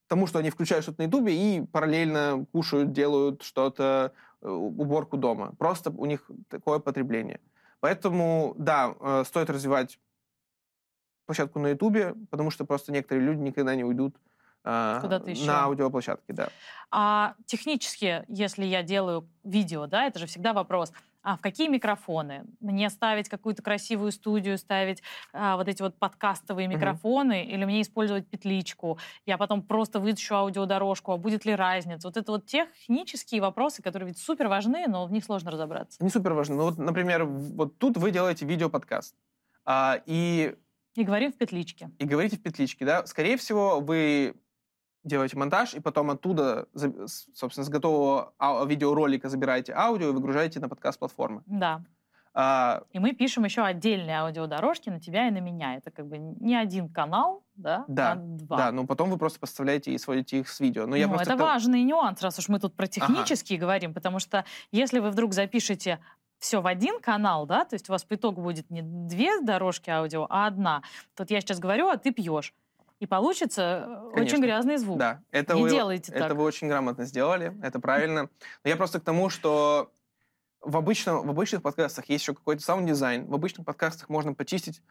[0.08, 5.56] тому, что они включают что-то на YouTube и параллельно кушают, делают что-то, э, уборку дома.
[5.58, 7.40] Просто у них такое потребление.
[7.80, 10.00] Поэтому, да, э, стоит развивать
[11.26, 14.16] площадку на YouTube, потому что просто некоторые люди никогда не уйдут
[14.66, 15.46] а, Куда-то еще.
[15.46, 16.50] На аудиоплощадке, да.
[16.90, 22.46] А технически, если я делаю видео, да, это же всегда вопрос, а в какие микрофоны?
[22.60, 25.02] Мне ставить какую-то красивую студию, ставить
[25.34, 27.46] а, вот эти вот подкастовые микрофоны, mm-hmm.
[27.46, 29.00] или мне использовать петличку?
[29.26, 32.08] Я потом просто вытащу аудиодорожку, а будет ли разница?
[32.08, 36.04] Вот это вот технические вопросы, которые ведь супер важны, но в них сложно разобраться.
[36.04, 36.56] Не супер важны.
[36.56, 39.16] Ну вот, например, вот тут вы делаете видеоподкаст,
[39.66, 40.56] а, и...
[40.96, 41.92] И говорим в петличке.
[42.00, 43.06] И говорите в петличке, да.
[43.06, 44.36] Скорее всего, вы
[45.04, 48.34] делаете монтаж, и потом оттуда, собственно, с готового
[48.66, 51.44] видеоролика забираете аудио и выгружаете на подкаст-платформы.
[51.46, 51.84] Да.
[52.38, 55.78] А, и мы пишем еще отдельные аудиодорожки на тебя и на меня.
[55.78, 58.58] Это как бы не один канал, да, да а два.
[58.58, 60.86] Да, но потом вы просто поставляете и сводите их с видео.
[60.86, 61.38] Но я ну, это хотел...
[61.38, 63.68] важный нюанс, раз уж мы тут про технические ага.
[63.68, 66.00] говорим, потому что если вы вдруг запишете
[66.40, 69.90] все в один канал, да, то есть у вас по итогу будет не две дорожки
[69.90, 70.84] аудио, а одна.
[71.16, 72.54] Тут я сейчас говорю, а ты пьешь
[73.00, 74.22] и получится э, Конечно.
[74.22, 74.98] очень грязный звук.
[74.98, 76.38] Да, это не вы, делайте это так.
[76.38, 78.30] вы очень грамотно сделали, это правильно.
[78.64, 79.92] Но я просто к тому, что
[80.62, 83.28] в, обычном, в обычных подкастах есть еще какой-то саунд-дизайн.
[83.28, 84.82] В обычных подкастах можно почистить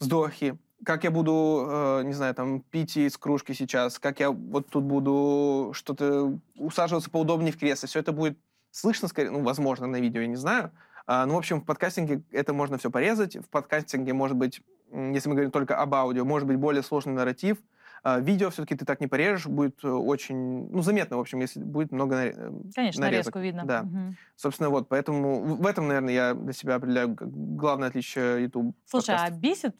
[0.00, 4.68] вздохи, как я буду, э, не знаю, там, пить из кружки сейчас, как я вот
[4.68, 7.88] тут буду что-то усаживаться поудобнее в кресло.
[7.88, 8.38] Все это будет
[8.78, 10.70] слышно, скорее, ну, возможно, на видео, я не знаю.
[11.06, 13.36] А, ну, в общем, в подкастинге это можно все порезать.
[13.36, 14.62] В подкастинге, может быть,
[14.92, 17.58] если мы говорим только об аудио, может быть более сложный нарратив.
[18.04, 21.60] А, видео все-таки ты так не порежешь, будет э, очень, ну, заметно, в общем, если
[21.60, 22.32] будет много э,
[22.74, 23.34] Конечно, нарезок.
[23.34, 23.64] нарезку видно.
[23.64, 23.80] Да.
[23.80, 24.14] Угу.
[24.36, 28.76] Собственно, вот, поэтому в этом, наверное, я для себя определяю главное отличие YouTube.
[28.84, 29.36] Слушай, подкастов.
[29.36, 29.76] а бесит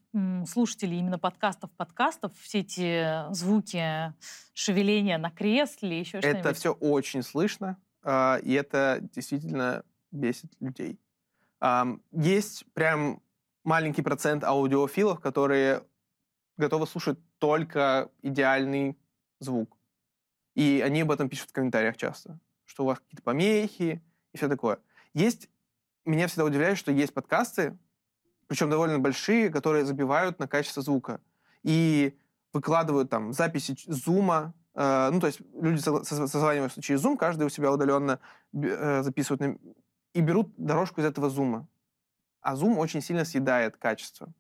[0.49, 4.13] слушателей именно подкастов, подкастов, все эти звуки,
[4.53, 6.41] шевеления на кресле, еще что-нибудь?
[6.41, 10.99] Это все очень слышно, и это действительно бесит людей.
[12.13, 13.23] Есть прям
[13.65, 15.85] маленький процент аудиофилов, которые
[16.57, 18.99] готовы слушать только идеальный
[19.41, 19.77] звук.
[20.55, 24.49] И они об этом пишут в комментариях часто, что у вас какие-то помехи и все
[24.49, 24.79] такое.
[25.15, 25.49] Есть,
[26.05, 27.79] меня всегда удивляет, что есть подкасты,
[28.47, 31.21] причем довольно большие, которые забивают на качество звука.
[31.63, 32.17] И
[32.53, 38.21] выкладывают там записи зума, ну, то есть люди созваниваются через Zoom, каждый у себя удаленно
[38.53, 39.59] э, записывают
[40.15, 41.67] и берут дорожку из этого зума.
[42.41, 44.33] А зум очень сильно съедает качество.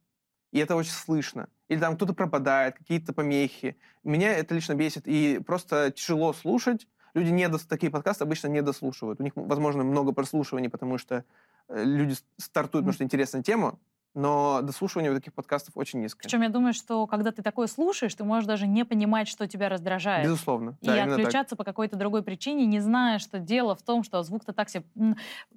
[0.52, 1.48] и это очень слышно.
[1.66, 3.76] Или там кто-то пропадает, какие-то помехи.
[4.04, 6.86] Меня это лично бесит, и просто тяжело слушать.
[7.14, 7.64] Люди не дос...
[7.64, 9.18] такие подкасты обычно не дослушивают.
[9.18, 11.24] У них, возможно, много прослушиваний, потому что
[11.68, 13.76] э, люди стартуют, потому что интересная тема,
[14.14, 16.22] но дослушивание таких подкастов очень низкое.
[16.24, 19.68] Причем я думаю, что когда ты такое слушаешь, ты можешь даже не понимать, что тебя
[19.68, 20.24] раздражает.
[20.24, 20.76] Безусловно.
[20.80, 24.52] И да, отключаться по какой-то другой причине, не зная, что дело в том, что звук-то
[24.52, 24.84] так себе...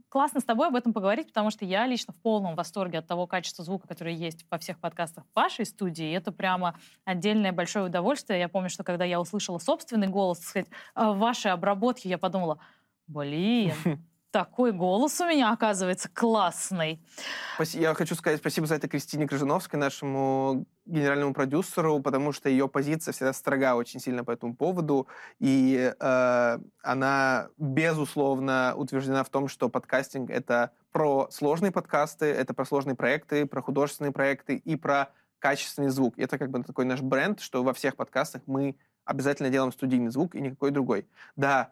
[0.10, 3.28] Классно с тобой об этом поговорить, потому что я лично в полном восторге от того
[3.28, 6.10] качества звука, которое есть во всех подкастах в вашей студии.
[6.10, 8.40] И это прямо отдельное большое удовольствие.
[8.40, 12.60] Я помню, что когда я услышала собственный голос, сказать, в вашей обработке, я подумала,
[13.08, 13.74] блин,
[14.32, 17.00] такой голос у меня, оказывается, классный.
[17.74, 23.12] Я хочу сказать спасибо за это Кристине Крыжиновской, нашему генеральному продюсеру, потому что ее позиция
[23.12, 25.08] всегда строга очень сильно по этому поводу,
[25.40, 32.66] и э, она, безусловно, утверждена в том, что подкастинг— это про сложные подкасты, это про
[32.66, 36.18] сложные проекты, про художественные проекты и про качественный звук.
[36.18, 40.36] Это как бы такой наш бренд, что во всех подкастах мы обязательно делаем студийный звук
[40.36, 41.08] и никакой другой.
[41.36, 41.72] Да,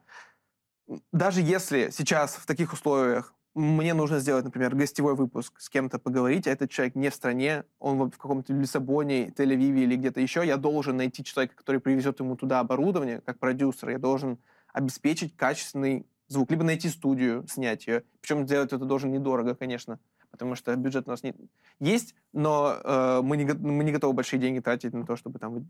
[1.11, 6.47] даже если сейчас в таких условиях мне нужно сделать, например, гостевой выпуск, с кем-то поговорить,
[6.47, 10.57] а этот человек не в стране, он в каком-то Лиссабоне, Тель-Авиве или где-то еще, я
[10.57, 14.37] должен найти человека, который привезет ему туда оборудование, как продюсер, я должен
[14.71, 18.03] обеспечить качественный звук, либо найти студию, снять ее.
[18.21, 19.99] Причем сделать это должен недорого, конечно,
[20.31, 21.33] потому что бюджет у нас не...
[21.79, 25.67] есть, но э, мы, не, мы не готовы большие деньги тратить на то, чтобы там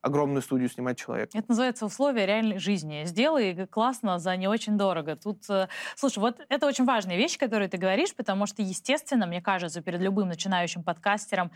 [0.00, 1.30] огромную студию снимать человек.
[1.34, 3.02] Это называется условия реальной жизни.
[3.04, 5.16] Сделай классно за не очень дорого.
[5.16, 9.42] Тут, э, слушай, вот это очень важная вещь, которую ты говоришь, потому что, естественно, мне
[9.42, 11.50] кажется, перед любым начинающим подкастером,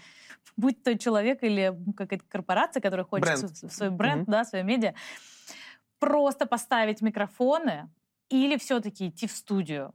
[0.57, 3.73] будь то человек или какая-то корпорация, которая хочет бренд.
[3.73, 4.33] свой бренд, mm-hmm.
[4.33, 4.95] да, свое медиа,
[5.99, 7.89] просто поставить микрофоны
[8.29, 9.95] или все-таки идти в студию.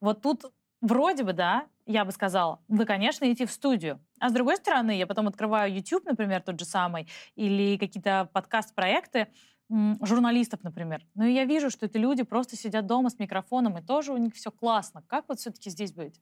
[0.00, 4.00] Вот тут вроде бы, да, я бы сказала, вы, конечно, идти в студию.
[4.20, 9.28] А с другой стороны, я потом открываю YouTube, например, тот же самый, или какие-то подкаст-проекты,
[9.68, 11.04] журналистов, например.
[11.16, 14.34] И я вижу, что это люди просто сидят дома с микрофоном, и тоже у них
[14.34, 15.02] все классно.
[15.08, 16.20] Как вот все-таки здесь быть?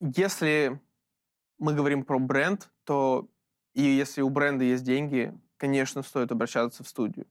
[0.00, 0.80] Если
[1.58, 3.28] мы говорим про бренд, то
[3.74, 7.26] и если у бренда есть деньги, конечно, стоит обращаться в студию.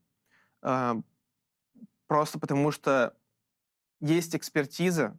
[0.62, 0.98] А,
[2.08, 3.16] просто потому что
[4.00, 5.18] есть экспертиза,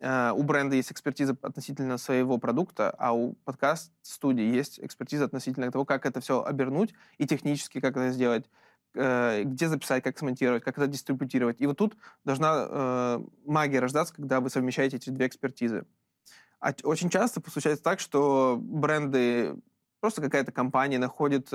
[0.00, 6.04] у бренда есть экспертиза относительно своего продукта, а у подкаст-студии есть экспертиза относительно того, как
[6.04, 8.44] это все обернуть и технически как это сделать,
[8.94, 11.60] э, где записать, как смонтировать, как это дистрибутировать.
[11.60, 15.86] И вот тут должна э, магия рождаться, когда вы совмещаете эти две экспертизы.
[16.60, 19.56] А очень часто случается так, что бренды,
[20.00, 21.50] просто какая-то компания находит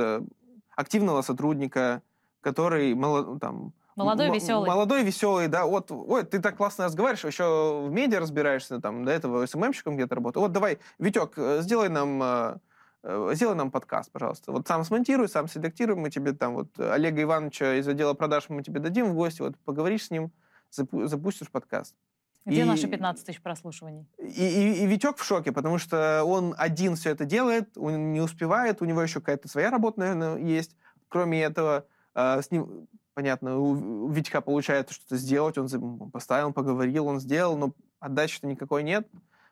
[0.76, 2.02] активного сотрудника,
[2.42, 2.96] который
[3.40, 4.70] там, Молодой, М- веселый.
[4.70, 5.66] Молодой, веселый, да.
[5.66, 10.16] Вот, ой, ты так классно разговариваешь, еще в медиа разбираешься, там, до этого СММщиком где-то
[10.16, 10.42] работал.
[10.42, 12.58] Вот давай, Витек, э, сделай нам э,
[13.04, 14.52] э, сделай нам подкаст, пожалуйста.
[14.52, 18.64] Вот сам смонтируй, сам селектируй, мы тебе там вот Олега Ивановича из отдела продаж мы
[18.64, 20.32] тебе дадим в гости, вот поговоришь с ним,
[20.70, 21.96] запустишь подкаст.
[22.44, 24.08] Где и, наши 15 тысяч прослушиваний?
[24.18, 28.20] И, и, и Витек в шоке, потому что он один все это делает, он не
[28.20, 30.76] успевает, у него еще какая-то своя работа, наверное, есть.
[31.08, 31.86] Кроме этого,
[32.16, 38.48] с ним понятно, у Витька получается что-то сделать, он поставил, поговорил, он сделал, но отдачи-то
[38.48, 39.08] никакой нет,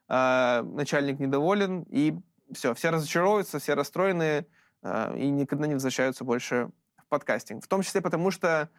[0.08, 2.18] а, начальник недоволен, и
[2.52, 4.46] все, все разочаровываются, все расстроены
[4.82, 7.64] а, и никогда не возвращаются больше в подкастинг.
[7.64, 8.70] В том числе потому, что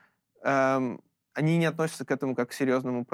[0.43, 0.83] а,
[1.35, 3.07] они не относятся к этому как к серьезному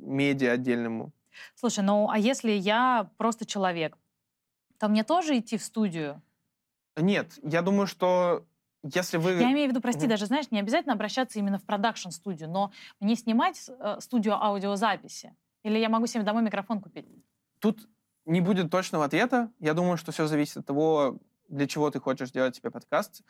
[0.00, 1.12] медиа отдельному.
[1.54, 3.96] Слушай, ну а если я просто человек,
[4.78, 6.22] то мне тоже идти в студию?
[6.96, 8.46] Нет, я думаю, что
[8.82, 9.32] если вы...
[9.32, 10.10] Я имею в виду, прости, угу.
[10.10, 15.34] даже, знаешь, не обязательно обращаться именно в продакшн-студию, но мне снимать э, студию аудиозаписи.
[15.62, 17.06] Или я могу себе домой микрофон купить?
[17.58, 17.88] Тут
[18.24, 19.50] не будет точного ответа.
[19.58, 23.22] Я думаю, что все зависит от того, для чего ты хочешь делать себе подкаст.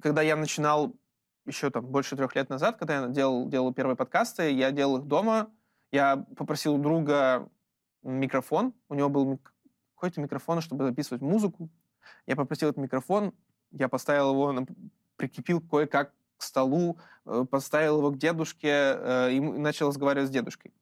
[0.00, 0.94] Когда я начинал
[1.44, 5.04] еще там больше трех лет назад, когда я делал, делал первые подкасты, я делал их
[5.06, 5.50] дома.
[5.92, 7.48] Я попросил у друга
[8.02, 8.72] микрофон.
[8.88, 9.38] У него был
[9.94, 11.68] какой-то микрофон, чтобы записывать музыку.
[12.26, 13.32] Я попросил этот микрофон,
[13.78, 14.66] я поставил его,
[15.16, 20.72] прикрепил кое-как к столу, э, поставил его к дедушке э, и начал разговаривать с дедушкой.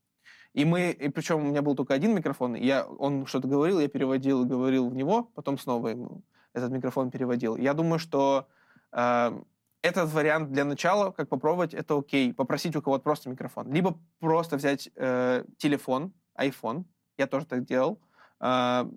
[0.55, 3.89] И мы, и причем у меня был только один микрофон, я, он что-то говорил, я
[3.89, 7.57] переводил и говорил в него, потом снова ему этот микрофон переводил.
[7.57, 8.47] Я думаю, что
[8.93, 9.43] э,
[9.83, 12.33] этот вариант для начала, как попробовать, это окей.
[12.33, 13.73] Попросить у кого-то просто микрофон.
[13.73, 16.85] Либо просто взять э, телефон, iPhone,
[17.19, 17.99] я тоже так делал,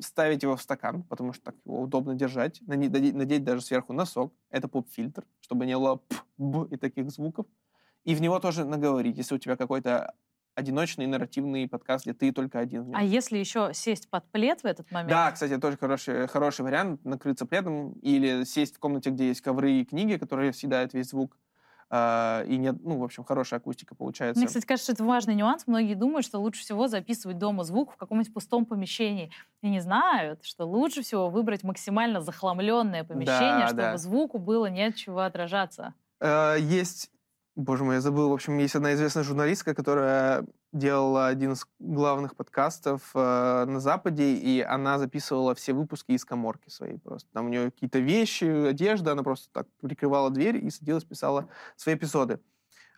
[0.02, 4.34] ставить его в стакан, потому что так его удобно держать, надеть, надеть даже сверху носок,
[4.50, 7.46] это поп-фильтр, чтобы не было п, б и таких звуков,
[8.06, 9.18] и в него тоже наговорить.
[9.18, 10.16] Если у тебя какой-то
[10.56, 12.96] одиночный нарративный подкаст, где ты только один.
[12.96, 15.10] А если еще сесть под плед в этот момент?
[15.10, 19.74] Да, кстати, тоже хороший, хороший вариант накрыться пледом или сесть в комнате, где есть ковры
[19.74, 21.38] и книги, которые съедают весь звук.
[21.90, 24.40] А, и нет, ну, в общем, хорошая акустика получается.
[24.40, 25.68] Мне, кстати, кажется, что это важный нюанс.
[25.68, 29.32] Многие думают, что лучше всего записывать дома звук в каком-нибудь пустом помещении.
[29.62, 33.98] И не знают, что лучше всего выбрать максимально захламленное помещение, Да, чтобы да.
[33.98, 35.94] звуку было не от чего отражаться.
[36.20, 37.12] Э, Есть,
[37.56, 42.36] боже мой, я забыл, в общем, есть одна известная журналистка, которая делала один из главных
[42.36, 47.30] подкастов э, на Западе, и она записывала все выпуски из коморки своей просто.
[47.34, 51.96] Там у нее какие-то вещи, одежда, она просто так прикрывала дверь и садилась, писала свои
[51.96, 52.40] эпизоды.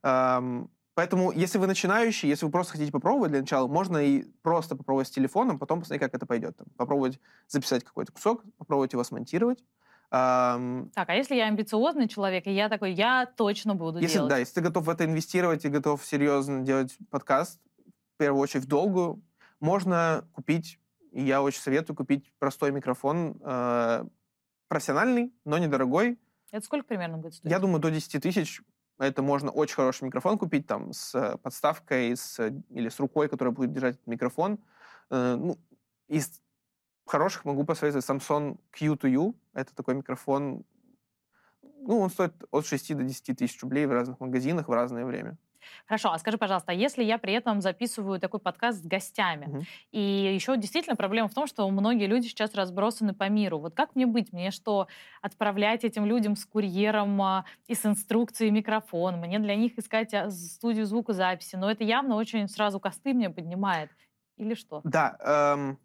[0.01, 4.75] Ам, Поэтому, если вы начинающий, если вы просто хотите попробовать для начала, можно и просто
[4.75, 6.57] попробовать с телефоном, потом посмотреть, как это пойдет.
[6.57, 9.63] Там, попробовать записать какой-то кусок, попробовать его смонтировать.
[10.09, 14.29] Ам, Так, а если я амбициозный человек, и я такой, я точно буду если, делать.
[14.29, 17.59] да, если ты готов в это инвестировать и готов серьезно делать подкаст,
[18.15, 19.21] в первую очередь в долгую,
[19.59, 20.79] можно купить,
[21.11, 24.05] и я очень советую купить простой микрофон, э,
[24.69, 26.19] профессиональный, но недорогой.
[26.51, 27.51] Это сколько примерно будет стоить?
[27.51, 28.61] Я думаю, до 10 тысяч
[28.99, 33.29] это можно очень хороший микрофон купить, там, с э, подставкой с, э, или с рукой,
[33.29, 34.59] которая будет держать микрофон.
[35.09, 35.57] Э, ну,
[36.07, 36.41] из
[37.07, 39.35] хороших могу посоветовать Samsung Q2U.
[39.53, 40.65] Это такой микрофон,
[41.61, 45.37] ну, он стоит от 6 до 10 тысяч рублей в разных магазинах в разное время.
[45.85, 49.67] Хорошо, а скажи, пожалуйста, а если я при этом записываю такой подкаст с гостями, Мгм.
[49.91, 53.59] и еще действительно проблема в том, что многие люди сейчас разбросаны по миру.
[53.59, 54.33] Вот как мне быть?
[54.33, 54.87] Мне что,
[55.21, 59.17] отправлять этим людям с курьером а, и с инструкцией микрофон?
[59.17, 61.55] Мне для них искать а, студию звукозаписи?
[61.55, 63.91] Но это явно очень сразу косты мне поднимает.
[64.37, 64.83] Или что?
[64.83, 65.79] Да, эм,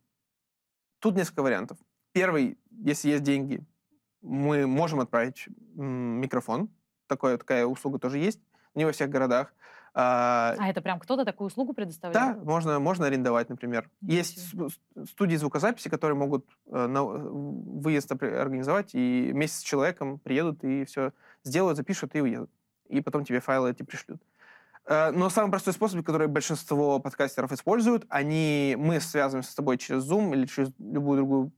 [1.03, 1.79] тут несколько вариантов.
[2.13, 3.61] Первый, если есть деньги,
[4.23, 6.71] мы можем отправить микрофон.
[7.09, 8.41] Такое, такая услуга тоже есть.
[8.75, 9.53] Не во всех городах.
[9.95, 12.39] А, А это прям кто-то такую услугу предоставляет?
[12.39, 13.91] Да, можно, можно арендовать, например.
[14.01, 14.55] Ничего Есть
[15.11, 20.87] студии звукозаписи, которые могут э, на- выезд опри- организовать, и вместе с человеком приедут и
[20.87, 21.13] все
[21.45, 22.51] сделают, запишут и уедут.
[22.89, 24.23] И потом тебе файлы эти пришлют.
[24.87, 30.11] Э, Но самый простой способ, который большинство подкастеров используют, они, мы связываемся с тобой через
[30.11, 31.53] Zoom или через любую другую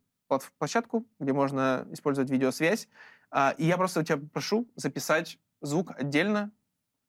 [0.58, 2.88] площадку, где можно использовать видеосвязь.
[3.30, 6.50] А, И я просто у тебя прошу записать звук отдельно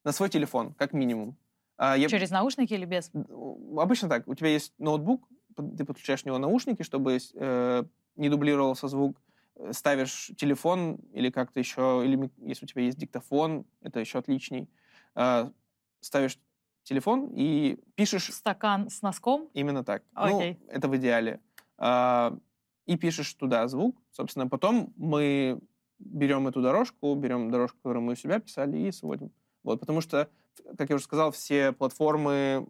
[0.04, 1.38] на свой телефон, как минимум.
[1.78, 3.12] А, я- Через наушники или без?
[3.78, 4.28] Обычно так.
[4.28, 7.84] У тебя есть ноутбук, ты подключаешь к него наушники, чтобы э,
[8.16, 9.18] не дублировался звук.
[9.56, 14.70] Э, Ставишь телефон или как-то еще, или если у тебя есть диктофон, это еще отличней.
[15.16, 15.50] Э,
[16.06, 16.40] ставишь
[16.84, 19.50] телефон и пишешь Стакан с носком?
[19.54, 20.04] именно так.
[20.14, 20.60] Окей.
[20.62, 21.40] Ну, это в идеале.
[21.78, 22.38] А,
[22.86, 23.98] и пишешь туда звук.
[24.12, 25.60] Собственно, потом мы
[26.00, 29.32] берем эту дорожку, берем дорожку, которую мы у себя писали, и сводим.
[29.64, 30.30] Вот, потому что,
[30.78, 32.68] как я уже сказал, все платформы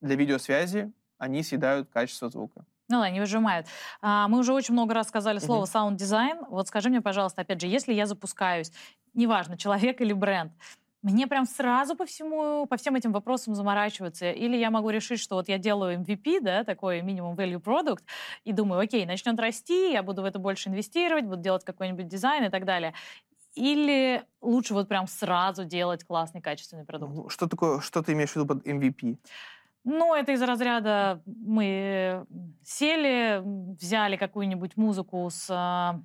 [0.00, 2.64] для видеосвязи, они съедают качество звука.
[2.88, 3.66] Ну да, не выжимают.
[4.02, 6.44] А, мы уже очень много раз сказали слово саунд-дизайн.
[6.50, 8.72] Вот скажи мне, пожалуйста, опять же, если я запускаюсь,
[9.14, 10.52] неважно, человек или бренд,
[11.04, 14.30] мне прям сразу по всему, по всем этим вопросам заморачиваться?
[14.30, 18.02] Или я могу решить, что вот я делаю MVP, да, такой минимум value product,
[18.44, 22.44] и думаю, окей, начнет расти, я буду в это больше инвестировать, буду делать какой-нибудь дизайн
[22.44, 22.94] и так далее.
[23.54, 27.14] Или лучше вот прям сразу делать классный, качественный продукт?
[27.14, 29.18] Ну, Что такое, что ты имеешь в виду под MVP?
[29.84, 32.24] Ну, это из разряда мы
[32.64, 33.42] сели,
[33.78, 36.00] взяли какую-нибудь музыку с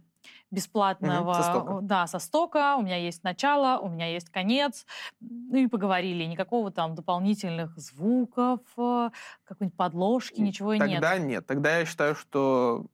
[0.51, 1.79] бесплатного, со стока.
[1.81, 2.77] да, со стока.
[2.77, 4.85] У меня есть начало, у меня есть конец.
[5.19, 6.23] Ну и поговорили.
[6.23, 9.11] Никакого там дополнительных звуков, а,
[9.45, 11.01] какой-нибудь подложки, ничего и нет.
[11.01, 11.45] Тогда нет.
[11.45, 12.85] Тогда я считаю, что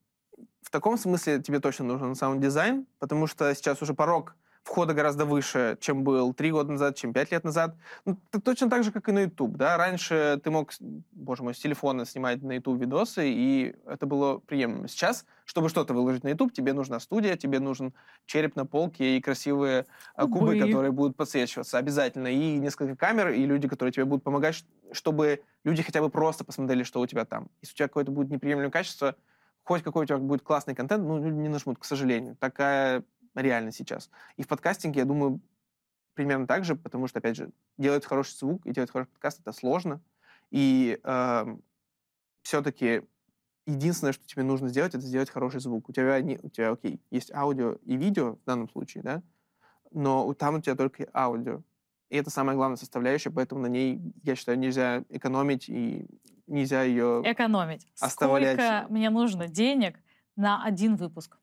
[0.62, 5.78] в таком смысле тебе точно нужен саунд-дизайн, потому что сейчас уже порог входа гораздо выше,
[5.80, 7.76] чем был три года назад, чем пять лет назад.
[8.04, 9.78] Ну, точно так же, как и на YouTube, да.
[9.78, 10.72] Раньше ты мог,
[11.26, 14.88] боже мой, с телефона снимать на YouTube видосы, и это было приемлемо.
[14.88, 17.94] Сейчас, чтобы что-то выложить на YouTube, тебе нужна студия, тебе нужен
[18.26, 19.86] череп на полке и красивые
[20.16, 20.60] а, кубы, Кубы.
[20.60, 25.84] которые будут подсвечиваться обязательно, и несколько камер, и люди, которые тебе будут помогать, чтобы люди
[25.84, 27.50] хотя бы просто посмотрели, что у тебя там.
[27.62, 29.16] Если у тебя какое-то будет неприемлемое качество,
[29.64, 32.38] хоть какой у тебя будет классный контент, ну, люди не нажмут, к сожалению.
[32.38, 34.10] Такая реальность сейчас.
[34.38, 35.42] И в подкастинге, я думаю,
[36.16, 39.52] примерно так же, потому что, опять же, делать хороший звук и делать хороший подкаст— это
[39.52, 40.02] сложно.
[40.56, 40.98] И
[42.44, 43.02] все-таки
[43.66, 45.90] единственное, что тебе нужно сделать, это сделать хороший звук.
[45.90, 49.24] У тебя, не, у тебя, окей, есть аудио и видео в данном случае, да,
[49.92, 51.62] но там у тебя только аудио.
[52.10, 56.06] И это самая главная составляющая, поэтому на ней, я считаю, нельзя экономить и
[56.48, 57.24] нельзя ее...
[57.26, 57.86] Экономить.
[58.00, 58.54] Оставлять.
[58.54, 60.00] Сколько мне нужно денег
[60.36, 61.38] на один выпуск?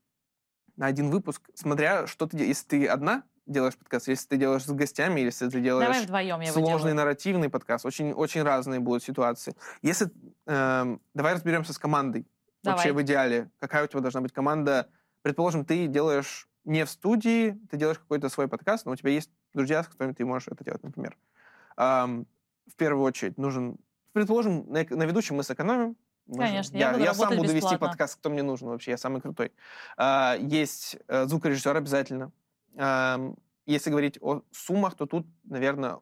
[0.77, 2.57] на один выпуск, смотря что ты делаешь.
[2.57, 6.03] Если ты одна, делаешь подкаст, если ты делаешь с гостями, или если ты делаешь Давай
[6.05, 7.85] вдвоем я сложный нарративный подкаст.
[7.85, 9.57] Очень, очень разные будут ситуации.
[9.83, 10.11] Если,
[10.47, 12.27] эм, давай разберемся с командой.
[12.63, 12.77] Давай.
[12.77, 14.89] Вообще в идеале, какая у тебя должна быть команда?
[15.23, 19.31] Предположим, ты делаешь не в студии, ты делаешь какой-то свой подкаст, но у тебя есть
[19.53, 21.17] друзья, с которыми ты можешь это делать, например.
[21.77, 22.27] Эм,
[22.67, 23.77] в первую очередь нужен...
[24.13, 25.97] Предположим, на, на ведущем мы сэкономим,
[26.37, 29.21] Конечно, я я, буду я сам буду вести подкаст, кто мне нужен вообще, я самый
[29.21, 29.53] крутой.
[29.97, 32.31] А, есть э, звукорежиссер обязательно.
[32.75, 36.01] Если говорить о суммах, то тут, наверное,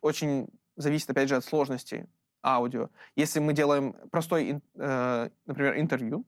[0.00, 2.08] очень зависит, опять же, от сложности
[2.42, 2.90] аудио.
[3.16, 6.24] Если мы делаем простой, э, например, интервью,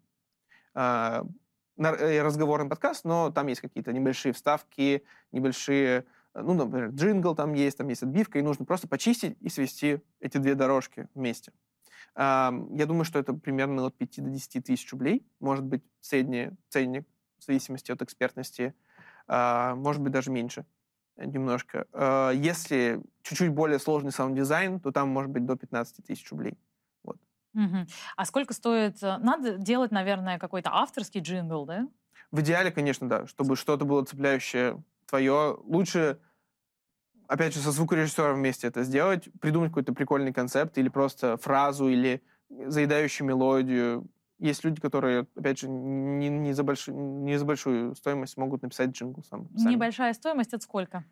[0.74, 1.24] а,
[1.76, 6.04] э, разговорный подкаст, но там есть какие-то небольшие вставки, небольшие,
[6.34, 10.00] э, ну, например, джингл там есть, там есть отбивка, и нужно просто почистить и свести
[10.20, 11.52] эти две дорожки вместе.
[12.16, 15.24] Я думаю, что это примерно от 5 до 10 тысяч рублей.
[15.38, 17.06] Может быть, средний ценник,
[17.38, 18.74] в зависимости от экспертности.
[19.26, 20.64] А, Может быть, даже меньше
[21.16, 21.86] э, немножко.
[21.92, 26.58] А, Если чуть-чуть более сложный саунд-дизайн, то там может быть до 15 тысяч рублей.
[27.54, 27.86] Мгм.
[28.16, 29.02] А сколько стоит...
[29.02, 31.88] э, Надо делать, наверное, какой-то авторский джингл, да?
[32.30, 35.56] В идеале, конечно, да, чтобы что-то было цепляющее твое.
[35.64, 36.20] Лучше,
[37.26, 42.22] опять же, со звукорежиссером вместе это сделать, придумать какой-то прикольный концепт или просто фразу, или
[42.50, 44.08] заедающую мелодию.
[44.38, 48.90] Есть люди, которые, опять же, не, не, за, большую, не за большую стоимость могут написать
[48.90, 49.48] джингл сам.
[49.56, 49.72] сами.
[49.72, 51.04] Небольшая стоимость, это сколько?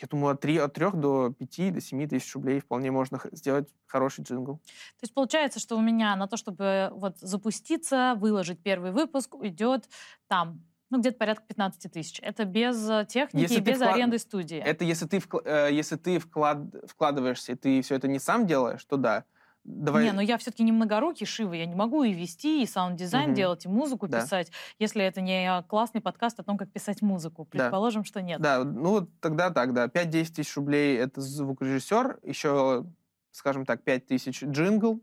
[0.00, 3.68] Я думаю, от, 3, от 3 до 5, до 7 тысяч рублей вполне можно сделать
[3.86, 4.56] хороший джингл.
[4.58, 9.88] То есть получается, что у меня на то, чтобы вот запуститься, выложить первый выпуск, уйдет
[10.28, 12.20] там, ну, где-то порядка 15 тысяч.
[12.22, 14.58] Это без э, техники Если и без вклад- аренды студии.
[14.58, 18.46] Это если ты, вкла- э, если ты вклад, вкладываешься, и ты все это не сам
[18.46, 19.24] делаешь, то да.
[19.64, 20.04] Давай...
[20.04, 23.34] Не, ну я все-таки не многорукий Шива, я не могу и вести, и саунд-дизайн Мгм.
[23.34, 24.22] делать, и музыку Да.
[24.22, 27.46] писать, если это не классный подкаст о том, как писать музыку.
[27.52, 27.64] Да.
[27.64, 28.40] Предположим, что нет.
[28.40, 29.88] Да, ну тогда так, да.
[29.88, 32.86] 5-10 тысяч рублей— это звукорежиссер, еще,
[33.30, 35.02] скажем так, 5 тысяч джингл.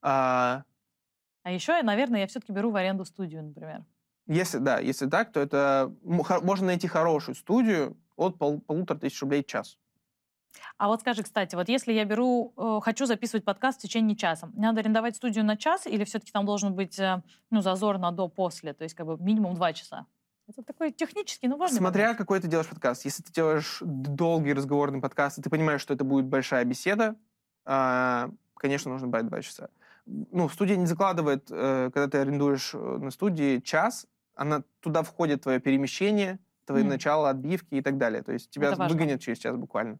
[0.00, 0.62] А,
[1.42, 3.84] А еще, наверное, я все-таки беру в аренду студию, например.
[4.26, 9.42] если, да, если так, то это можно найти хорошую студию от пол- полутора тысяч рублей
[9.42, 9.78] в час.
[10.76, 14.46] А вот скажи, кстати, вот если я беру, э, хочу записывать подкаст в течение часа,
[14.46, 18.10] мне надо арендовать студию на час или все-таки там должен быть, э, ну, зазор на
[18.12, 20.06] до-после, то есть как бы минимум два часа?
[20.48, 22.18] Это такой технический, но важный Смотря момент.
[22.18, 23.04] какой ты делаешь подкаст.
[23.04, 27.16] Если ты делаешь долгий разговорный подкаст, и ты понимаешь, что это будет большая беседа,
[27.66, 29.68] а, конечно, нужно брать два часа.
[30.06, 35.60] Ну, студия не закладывает, э, когда ты арендуешь на студии час, она туда входит твое
[35.60, 36.90] перемещение, твои Мгм.
[36.90, 38.22] начало, отбивки и так далее.
[38.22, 39.98] То есть тебя выгонят через час буквально.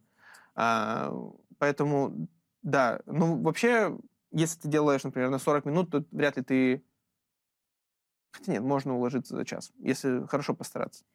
[0.61, 1.13] А,
[1.57, 2.27] поэтому,
[2.63, 2.99] да.
[3.05, 3.97] Ну, вообще,
[4.31, 6.83] если ты делаешь, например, на 40 минут, то вряд ли ты...
[8.31, 11.05] Хотя нет, можно уложиться за час, если хорошо постараться.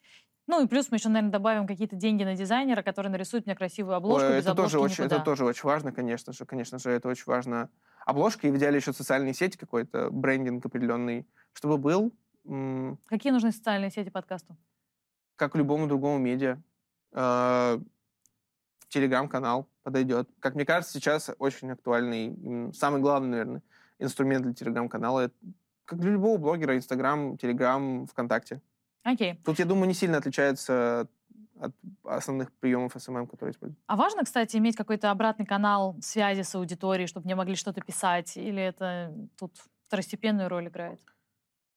[0.47, 3.97] Ну и плюс мы еще, наверное, добавим какие-то деньги на дизайнера, который нарисует мне красивую
[3.97, 4.29] обложку.
[4.29, 6.47] Ой, без это, тоже очень, это тоже очень важно, конечно же.
[6.47, 7.69] Конечно же, это очень важно.
[8.07, 12.15] Обложка и в идеале еще социальные сети какой-то, брендинг определенный, чтобы был,
[13.07, 14.57] Какие нужны социальные сети подкасту?
[15.37, 16.59] как любому другому медиа.
[18.95, 20.29] Телеграм-канал подойдет.
[20.39, 23.63] Как мне кажется, сейчас очень актуальный, самый главный, наверное,
[23.99, 25.33] инструмент для телеграм-канала.
[25.85, 28.63] Как для любого блогера, Инстаграм, Телеграм, ВКонтакте.
[29.03, 29.41] Окей.
[29.45, 31.09] Тут, я думаю, не сильно отличается
[31.59, 31.75] от
[32.05, 33.79] основных приемов SMM, которые используют.
[33.87, 38.37] А важно, кстати, иметь какой-то обратный канал связи с аудиторией, чтобы мне могли что-то писать?
[38.37, 39.57] Или это тут
[39.89, 41.01] второстепенную роль играет?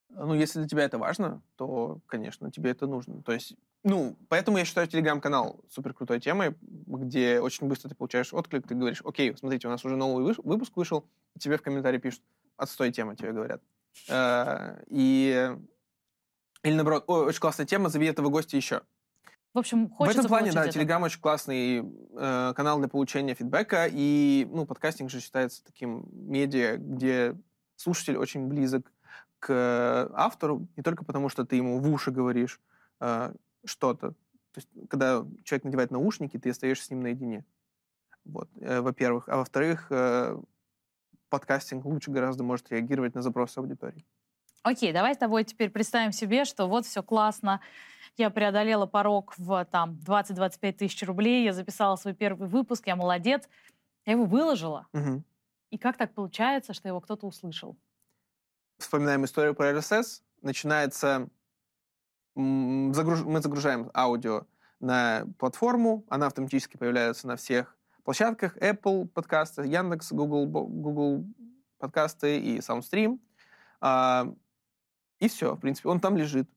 [0.10, 3.24] Ну, если для тебя это важно, то, конечно, тебе это нужно.
[3.24, 3.56] То есть,
[3.88, 8.76] ну, поэтому я считаю телеграм-канал супер крутой темой, где очень быстро ты получаешь отклик, ты
[8.76, 12.22] говоришь, окей, смотрите, у нас уже новый выпуск вышел, и тебе в комментарии пишут,
[12.58, 13.62] отстой тема, тебе говорят.
[14.10, 15.56] Э, И...
[16.64, 18.82] Или наоборот, ой, очень классная тема, зови этого гостя еще.
[19.54, 20.74] В общем, В хочется этом плане, да, это.
[20.74, 26.76] Телеграм очень классный э, канал для получения фидбэка, и, ну, подкастинг же считается таким медиа,
[26.76, 27.38] где
[27.78, 28.92] слушатель очень близок
[29.40, 32.60] к автору, не только потому, что ты ему в уши говоришь
[33.00, 33.34] э,
[33.66, 34.12] что-то.
[34.12, 37.46] То есть, когда человек надевает наушники, ты остаешься с ним наедине.
[38.26, 39.30] Вот, э, во-первых.
[39.30, 40.38] А во-вторых, э,
[41.30, 44.06] подкастинг лучше гораздо может реагировать на запросы аудитории.
[44.64, 47.62] Окей, давай с тобой теперь представим себе, что вот все классно,
[48.18, 53.48] я преодолела порог в там 20-25 тысяч рублей, я записала свой первый выпуск, я молодец,
[54.06, 54.88] я его выложила.
[54.92, 55.24] Мгм.
[55.70, 57.78] И как так получается, что его кто-то услышал?
[58.78, 61.30] вспоминаем историю про RSS, начинается...
[62.38, 64.46] загруж- Мы загружаем аудио
[64.80, 68.56] на платформу, она автоматически появляется на всех площадках.
[68.58, 71.26] Apple подкасты, Яндекс, Google, Google
[71.80, 73.20] подкасты и SoundStream.
[73.82, 74.34] А,
[75.20, 76.50] и все, в принципе, он там лежит.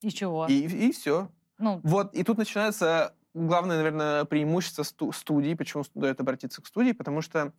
[0.00, 0.46] И чего?
[0.48, 1.30] И, и все.
[1.58, 6.92] Ну, Вот, и тут начинается главное, наверное, преимущество сту- студии, почему стоит обратиться к студии,
[6.92, 7.52] потому что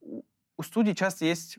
[0.00, 1.58] у студии часто есть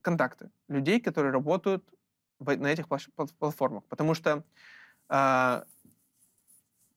[0.00, 1.84] контакты людей, которые работают
[2.38, 3.84] на этих платформах.
[3.84, 4.44] Потому что
[5.08, 5.64] а,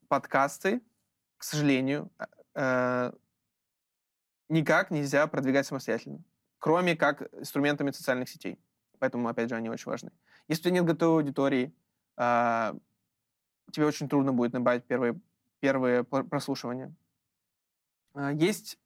[0.07, 0.81] подкасты,
[1.37, 3.17] к сожалению, а, э,
[4.49, 6.23] никак нельзя продвигать самостоятельно,
[6.59, 8.59] кроме как инструментами социальных сетей.
[8.99, 10.11] Поэтому, опять же, они очень важны.
[10.47, 11.73] Если у тебя нет готовой аудитории,
[12.15, 12.75] а,
[13.71, 15.19] тебе очень трудно будет набрать первые,
[15.59, 16.93] первые пр- прослушивания.
[18.33, 18.79] Есть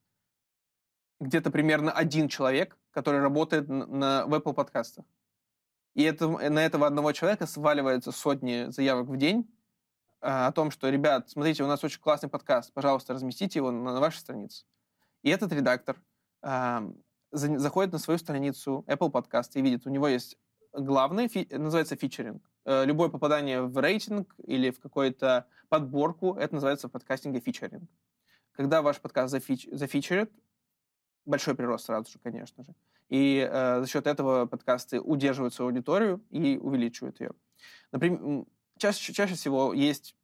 [1.21, 5.05] где-то примерно один человек, который работает н- на, в Apple подкастах.
[5.93, 9.49] И это, на этого одного человека сваливается сотни заявок в день
[10.21, 13.93] а, о том, что, ребят, смотрите, у нас очень классный подкаст, пожалуйста, разместите его на,
[13.93, 14.65] на вашей странице.
[15.21, 16.01] И этот редактор
[16.41, 16.89] а,
[17.31, 20.37] за- заходит на свою страницу Apple подкаст и видит, у него есть
[20.73, 22.41] главный, фи- называется фичеринг.
[22.63, 27.89] Э, Любое попадание в рейтинг или в какую-то подборку, это называется в подкастинге фичеринг.
[28.53, 30.31] Когда ваш подкаст зафич, зафичерит,
[31.25, 32.73] большой прирост сразу же, конечно же.
[33.11, 37.31] И э, за счет этого подкасты удерживают свою аудиторию и увеличивают ее.
[37.91, 38.45] Например,
[38.77, 40.15] чаще, чаще всего есть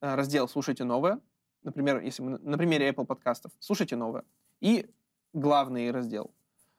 [0.00, 1.18] э, раздел «Слушайте новое».
[1.64, 4.22] Например, если мы на- примере Apple подкастов «Слушайте новое».
[4.60, 4.88] И
[5.32, 6.32] главный раздел.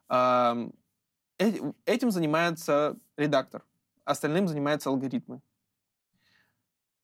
[0.10, 0.70] Э-
[1.86, 3.66] Этим занимается редактор.
[4.06, 5.42] Остальным занимаются алгоритмы.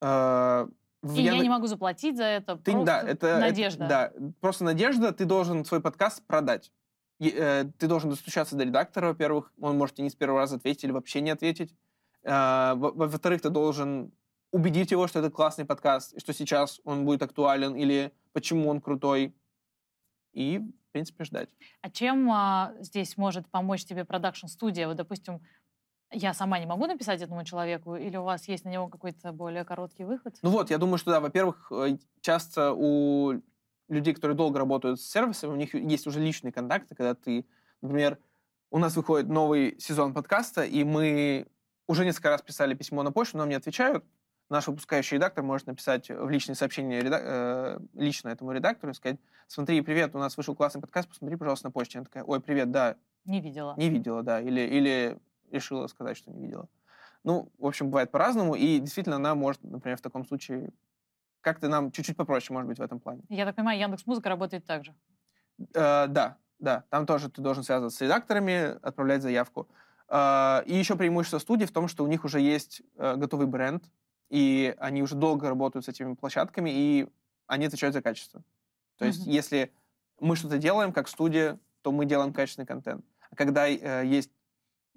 [0.01, 0.65] Э,
[1.01, 2.55] в и я Яндекс- не могу заплатить за это.
[2.57, 3.87] ты, просто да, это, это- надежда.
[3.87, 5.11] да, просто надежда.
[5.11, 6.71] Ты должен свой подкаст продать.
[7.19, 9.51] И, э, ты должен достучаться до редактора, во-первых.
[9.59, 11.75] Он может тебе не с первого раза ответить или вообще не ответить.
[12.25, 14.11] А, во- во-вторых, ты должен
[14.51, 18.81] убедить его, что это классный подкаст, и что сейчас он будет актуален, или почему он
[18.81, 19.35] крутой.
[20.33, 21.49] И, в принципе, ждать.
[21.81, 24.87] А чем а, здесь может помочь тебе продакшн-студия?
[24.87, 25.41] Вот, допустим,
[26.11, 29.65] я сама не могу написать этому человеку, или у вас есть на него какой-то более
[29.65, 30.37] короткий выход?
[30.41, 33.41] Ну вот, я думаю, что да, во-первых, э, часто у
[33.89, 37.45] людей, которые долго работают с сервисом, у них есть уже личные контакты, когда ты,
[37.81, 38.17] например,
[38.71, 41.47] у нас выходит новый сезон подкаста, и мы
[41.87, 44.05] уже несколько раз писали письмо на почту, нам не отвечают.
[44.49, 49.19] Наш выпускающий редактор может написать в личные сообщения реда- э, лично этому редактору и сказать,
[49.47, 51.99] смотри, привет, у нас вышел классный подкаст, посмотри, пожалуйста, на почте.
[51.99, 53.75] Она такая, ой, привет, да, Не видела.
[53.77, 55.19] не видела, да, или, или
[55.51, 56.67] решила сказать, что не видела.
[57.23, 60.71] Ну, в общем, бывает по-разному, и действительно она может, например, в таком случае
[61.41, 63.21] как-то нам чуть-чуть попроще, может быть, в этом плане.
[63.29, 64.93] Я так понимаю, Яндекс Музыка работает так же.
[65.73, 69.67] Э, да, да, там тоже ты должен связываться с редакторами, отправлять заявку.
[70.09, 73.83] Э, и еще преимущество студии в том, что у них уже есть э, готовый бренд,
[74.29, 77.07] и они уже долго работают с этими площадками, и
[77.47, 78.43] они отвечают за качество.
[78.97, 79.31] То есть, Мгм.
[79.31, 79.71] если
[80.19, 83.05] мы что-то делаем как студия, то мы делаем качественный контент.
[83.31, 84.31] А когда э, есть,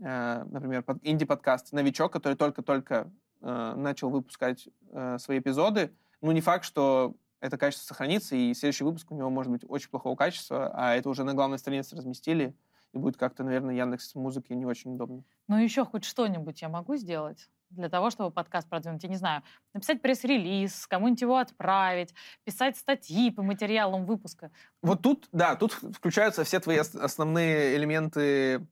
[0.01, 5.93] э, например, под- инди-подкаст «Новичок», который только-только э, начал выпускать э, свои эпизоды,
[6.23, 9.91] ну, не факт, что это качество сохранится, и следующий выпуск у него может быть очень
[9.91, 12.55] плохого качества, а это уже на главной странице разместили,
[12.93, 15.25] и будет как-то, наверное, Яндекс музыки не очень удобно.
[15.49, 19.03] Ну, еще хоть что-нибудь я могу сделать для того, чтобы подкаст продвинуть?
[19.03, 19.43] Я не знаю,
[19.75, 22.14] написать пресс-релиз, кому-нибудь его отправить,
[22.45, 24.51] писать статьи по материалам выпуска.
[24.83, 28.66] Вот тут, да, тут включаются все твои ос- основные элементы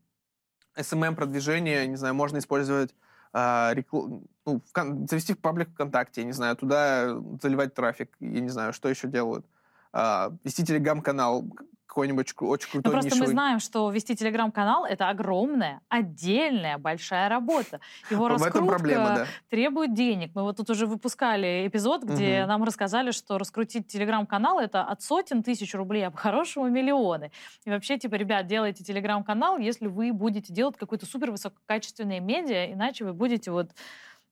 [0.76, 2.94] SMM-продвижения, не знаю, можно использовать
[3.32, 8.48] а, рекл- ну, вкон- завести паблик ВКонтакте, я не знаю, туда заливать трафик, я не
[8.48, 9.46] знаю, что еще делают.
[9.92, 11.44] А, вести телеграм-канал
[11.86, 13.32] какой-нибудь очень Ну, крутой, просто мы нишевый.
[13.32, 17.80] знаем, что вести телеграм-канал— это огромная, отдельная, большая работа.
[18.10, 19.26] Его раскрутка проблема, да.
[19.48, 20.30] требует денег.
[20.36, 22.48] Мы вот тут уже выпускали эпизод, где Мгм.
[22.48, 27.32] нам рассказали, что раскрутить телеграм-канал— это от сотен тысяч рублей, а по-хорошему миллионы.
[27.64, 33.04] И вообще, типа, ребят, делайте телеграм-канал, если вы будете делать какое-то супер высококачественное медиа, иначе
[33.04, 33.70] вы будете вот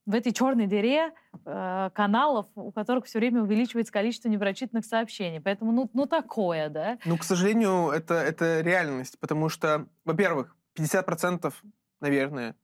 [0.09, 1.13] в этой черной дыре
[1.45, 5.39] э, каналов, у которых все время увеличивается количество непрочитанных сообщений.
[5.39, 6.99] Поэтому, ну, ну такое, да?
[7.05, 11.53] Ну, к сожалению, это, это реальность, потому что, во-первых, 50%,
[12.01, 12.57] наверное,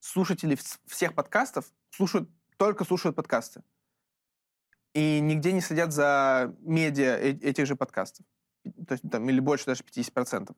[0.00, 3.62] слушателей вс- всех подкастов слушают, только слушают подкасты.
[4.92, 8.26] И нигде не следят за медиа э- этих же подкастов.
[8.88, 10.50] То есть там, или больше даже 50%.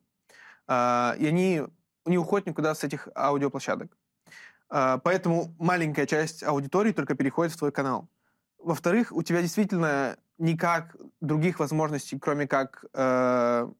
[0.65, 1.61] А, и они
[2.05, 3.95] не уходят никуда с этих аудиоплощадок.
[4.69, 8.09] А, поэтому маленькая часть аудитории только переходит в твой канал.
[8.57, 13.71] Во-вторых, у тебя действительно никак других возможностей, кроме как э,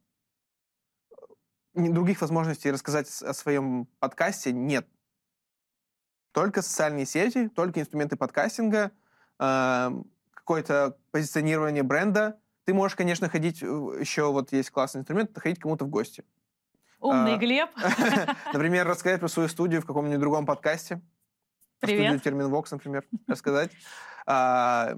[1.73, 4.88] других возможностей рассказать о своем подкасте нет.
[6.31, 8.91] Только социальные сети, только инструменты подкастинга,
[9.39, 9.89] э,
[10.33, 12.39] какое-то позиционирование бренда.
[12.65, 16.23] Ты можешь, конечно, ходить, в- еще вот есть классный инструмент, ходить кому-то в гости.
[17.00, 17.70] Умный А, Глеб.
[18.54, 21.02] Например, рассказать про свою студию в каком-нибудь другом подкасте.
[21.80, 22.24] Привет.
[22.24, 23.72] термин Vox, например, рассказать.
[24.26, 24.98] А,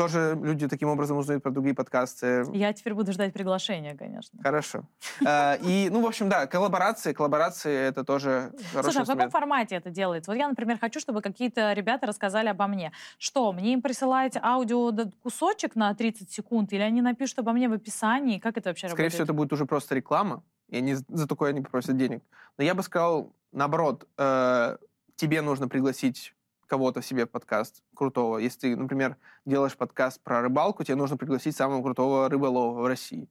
[0.00, 2.44] тоже люди таким образом узнают про другие подкасты.
[2.54, 4.38] Я теперь буду ждать приглашения, конечно.
[4.42, 4.84] Хорошо.
[5.26, 9.30] А, и, ну, в общем, да, коллаборации, коллаборации это тоже хороший Слушай, а в каком
[9.30, 10.30] формате это делается?
[10.30, 12.92] Вот я, например, хочу, чтобы какие-то ребята рассказали обо мне.
[13.18, 14.90] Что, мне им присылаете аудио
[15.22, 18.38] кусочек на 30 секунд, или они напишут обо мне в описании?
[18.38, 19.12] Как это вообще Скорее работает?
[19.12, 22.22] всего, это будет уже просто реклама, и они за такое не попросят денег.
[22.56, 24.76] Но я бы сказал, наоборот, э,
[25.16, 26.34] тебе нужно пригласить
[26.66, 28.38] кого-то себе в подкаст крутого.
[28.38, 33.28] Если ты, например, делаешь подкаст про рыбалку, тебе нужно пригласить самого крутого рыболова в России.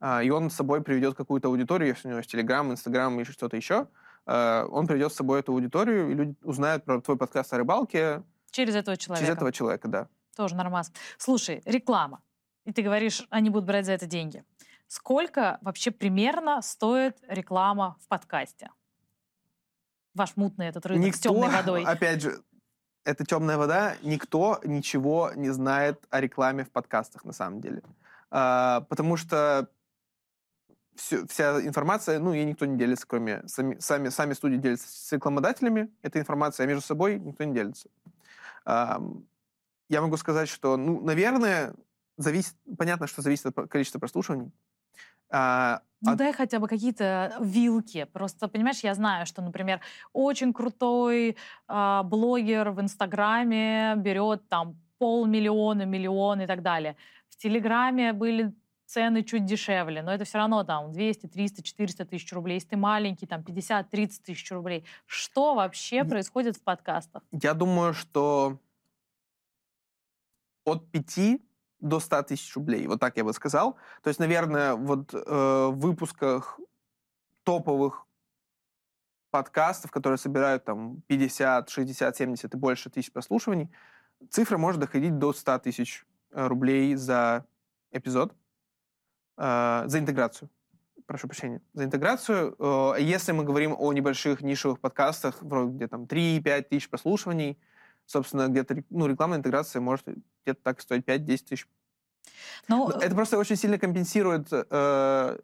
[0.00, 3.30] А, и он с собой приведет какую-то аудиторию, если у него есть Телеграм, Инстаграм или
[3.30, 3.88] что-то еще.
[4.26, 8.22] А, он приведет с собой эту аудиторию, и люди узнают про твой подкаст о рыбалке
[8.50, 9.24] Через этого человека.
[9.24, 10.08] через этого человека, да.
[10.36, 10.92] Тоже нормас.
[11.16, 12.20] Слушай, реклама.
[12.66, 14.44] И ты говоришь, они будут брать за это деньги.
[14.94, 18.70] Сколько вообще примерно стоит реклама в подкасте?
[20.14, 21.82] Ваш мутный этот рынок с темной водой.
[21.86, 22.40] опять же,
[23.02, 27.82] это темная вода, никто ничего не знает о рекламе в подкастах на самом деле.
[28.30, 29.68] А, потому что
[30.94, 35.10] всю, вся информация, ну, ей никто не делится, кроме сами, сами, сами студии делятся с
[35.10, 37.88] рекламодателями, эта информация, а между собой никто не делится.
[38.64, 39.02] А,
[39.88, 41.74] я могу сказать, что, ну, наверное,
[42.16, 44.52] зависит, понятно, что зависит от количества прослушиваний.
[45.36, 48.04] А, Ну от- дай хотя бы какие-то вилки.
[48.12, 49.80] Просто, понимаешь, я знаю, что, например,
[50.12, 56.96] очень крутой а, блогер в Инстаграме берет там полмиллиона, миллион и так далее.
[57.28, 58.54] В Телеграме были
[58.86, 62.54] цены чуть дешевле, но это все равно там 200, 300, 400 тысяч рублей.
[62.54, 64.84] Если ты маленький, там 50, 30 тысяч рублей.
[65.06, 67.22] Что вообще происходит в подкастах?
[67.32, 68.58] Я думаю, что
[70.64, 71.40] от 5
[71.84, 72.86] до 100 тысяч рублей.
[72.86, 73.76] Вот так я бы сказал.
[74.02, 76.58] То есть, наверное, вот э, в выпусках
[77.44, 78.06] топовых
[79.30, 83.70] подкастов, которые собирают там 50, 60, 70 и больше тысяч прослушиваний,
[84.30, 87.44] цифра может доходить до 100 тысяч э, рублей за
[87.92, 88.34] эпизод,
[89.36, 90.48] э, за интеграцию.
[91.06, 91.60] Прошу прощения.
[91.74, 92.56] За интеграцию.
[92.58, 97.58] Э, если мы говорим о небольших нишевых подкастах, вроде где там 3-5 тысяч прослушиваний,
[98.06, 101.68] собственно, где-то ну, рекламная интеграция может где-то так стоить 5-10 тысяч.
[102.68, 105.38] Ну, Но Это просто очень сильно компенсирует, э,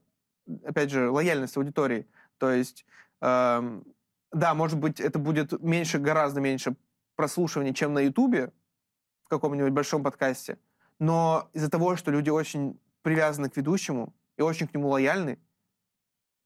[0.64, 2.06] опять же, лояльность аудитории.
[2.38, 2.86] То есть,
[3.20, 3.84] эм,
[4.32, 6.74] да, может быть, это будет меньше, гораздо меньше
[7.16, 8.52] прослушиваний, чем на Ютубе
[9.24, 10.58] в каком-нибудь большом подкасте.
[10.98, 15.38] Но из-за того, что люди очень привязаны к ведущему и очень к нему лояльны,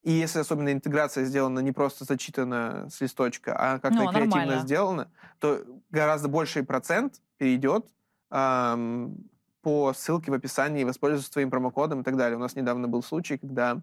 [0.05, 4.63] и если особенно интеграция сделана не просто зачитана с листочка, а как-то Ну, креативно нормально.
[4.63, 7.87] сделана, то гораздо больший процент перейдет
[8.31, 9.17] ам,
[9.63, 12.37] по ссылке в описании, воспользоваться твоим промокодом и так далее.
[12.37, 13.77] У нас недавно был случай, когда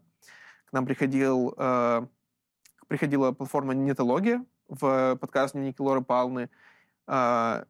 [0.65, 2.05] к нам приходил, э,
[2.87, 6.49] приходила платформа Нетология в подкаст дневники Лоры Палны,
[7.07, 7.65] э,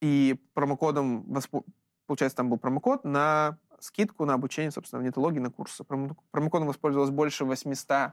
[0.00, 1.64] и промокодом, воспо-
[2.06, 3.58] получается, там был промокод на
[3.88, 5.82] скидку на обучение, собственно, в нетологии на курсы.
[5.84, 8.12] Промо- Промокодом воспользовалось больше 800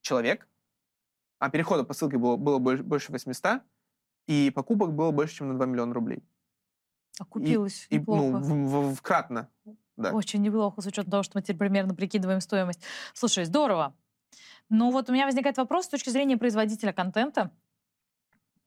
[0.00, 0.48] человек,
[1.38, 3.62] а перехода по ссылке было, было больше, больше 800,
[4.26, 6.22] и покупок было больше, чем на 2 миллиона рублей.
[7.20, 8.38] окупилось И, неплохо.
[8.38, 9.48] ну, в, в- вкратно.
[9.96, 10.12] Да.
[10.12, 12.80] Очень неплохо, с учетом того, что мы теперь примерно прикидываем стоимость.
[13.12, 13.94] Слушай, здорово.
[14.68, 17.52] Но вот у меня возникает вопрос с точки зрения производителя контента.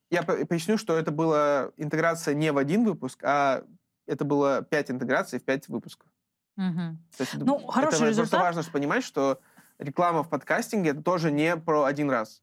[0.09, 3.65] Я по- поясню, что это была интеграция не в один выпуск, а
[4.07, 6.09] это было 5 интеграций в 5 выпусков.
[6.55, 6.97] Мгм.
[7.17, 8.31] То есть это- Ну, это хороший ва- результат.
[8.39, 9.39] Просто важно понимать, что
[9.77, 12.41] реклама в подкастинге это тоже не про один раз.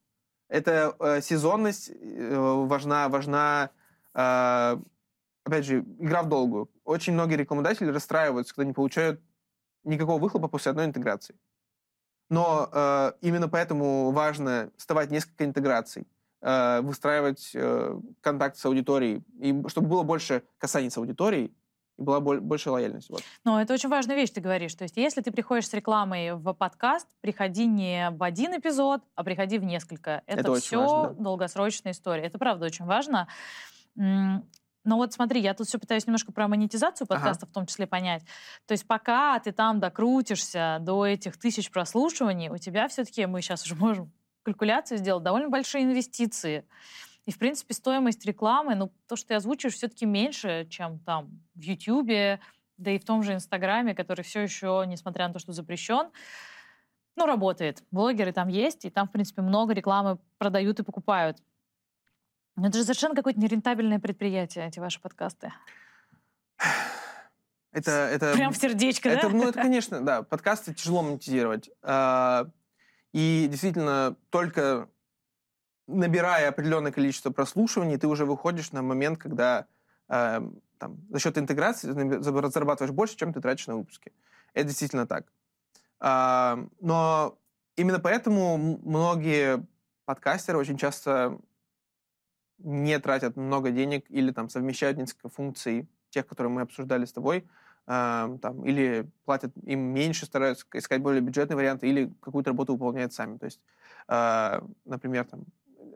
[0.49, 2.37] Это э, сезонность э,
[2.69, 3.71] важна, важна,
[4.15, 4.77] э,
[5.45, 6.71] опять же, игра в долгую.
[6.85, 9.21] Очень многие рекламодатели расстраиваются, когда не получают
[9.85, 11.35] никакого выхлопа после одной интеграции.
[12.31, 16.07] Но э, именно поэтому важно вставать несколько интеграций,
[16.45, 21.53] э, выстраивать э, контакт с аудиторией, и чтобы было больше касаний с аудиторией,
[21.97, 23.09] и была боль- больше лояльность.
[23.09, 23.23] Вот.
[23.45, 24.75] Но это очень важная вещь, ты говоришь.
[24.75, 29.25] То есть если ты приходишь с рекламой в подкаст, приходи не в один эпизод, а
[29.25, 30.23] приходи в несколько.
[30.27, 31.23] Это, Это все важно, да.
[31.23, 32.25] долгосрочная история.
[32.25, 33.29] Это правда очень важно.
[33.97, 37.15] Но вот смотри, я тут все пытаюсь немножко про монетизацию Ага.
[37.17, 38.23] подкаста в том числе понять.
[38.67, 43.65] То есть пока ты там докрутишься до этих тысяч прослушиваний, у тебя все-таки, мы сейчас
[43.65, 44.13] уже можем
[44.45, 46.65] калькуляцию сделать, довольно большие инвестиции.
[47.27, 51.63] И, в принципе, стоимость рекламы, ну, то, что ты озвучиваешь, все-таки меньше, чем там в
[51.63, 52.41] Ютьюбе,
[52.77, 56.11] да и в том же Инстаграме, который все еще, несмотря на то, что запрещен,
[57.17, 57.83] ну, работает.
[57.91, 61.39] Блогеры там есть, и там, в принципе, много рекламы продают и покупают.
[62.57, 65.53] Но это же совершенно какое-то нерентабельное предприятие, эти ваши подкасты.
[67.73, 69.35] Это, это, Прям в сердечко, это, да?
[69.35, 71.71] Ну, это, конечно, да, подкасты тяжело монетизировать.
[71.83, 72.47] А,
[73.15, 74.89] И действительно, только
[75.87, 79.69] набирая определенное количество прослушиваний, ты уже выходишь на момент, когда
[80.09, 80.41] э,
[80.79, 84.13] там, за счет интеграции зарабатываешь больше, чем ты тратишь на выпуски.
[84.53, 85.33] Это действительно так.
[86.01, 87.39] Э, но
[87.77, 89.65] именно поэтому многие
[90.07, 91.39] подкастеры очень часто
[92.59, 97.47] не тратят много денег или там совмещают несколько функций, тех, которые мы обсуждали с тобой,
[97.87, 103.37] там, или платят им меньше, стараются искать более бюджетные варианты, или какую-то работу выполняют сами.
[103.37, 103.61] То есть,
[104.09, 105.45] э, например, там,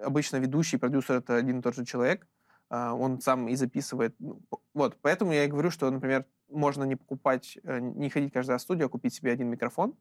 [0.03, 2.27] обычно ведущий, продюсер— это один и тот же человек,
[2.71, 4.15] э, он сам и записывает.
[4.19, 4.41] Ну,
[4.75, 8.63] вот, поэтому я и говорю, что, например, можно не покупать, э, не ходить каждый раз
[8.63, 9.95] в студию, а купить себе один микрофон,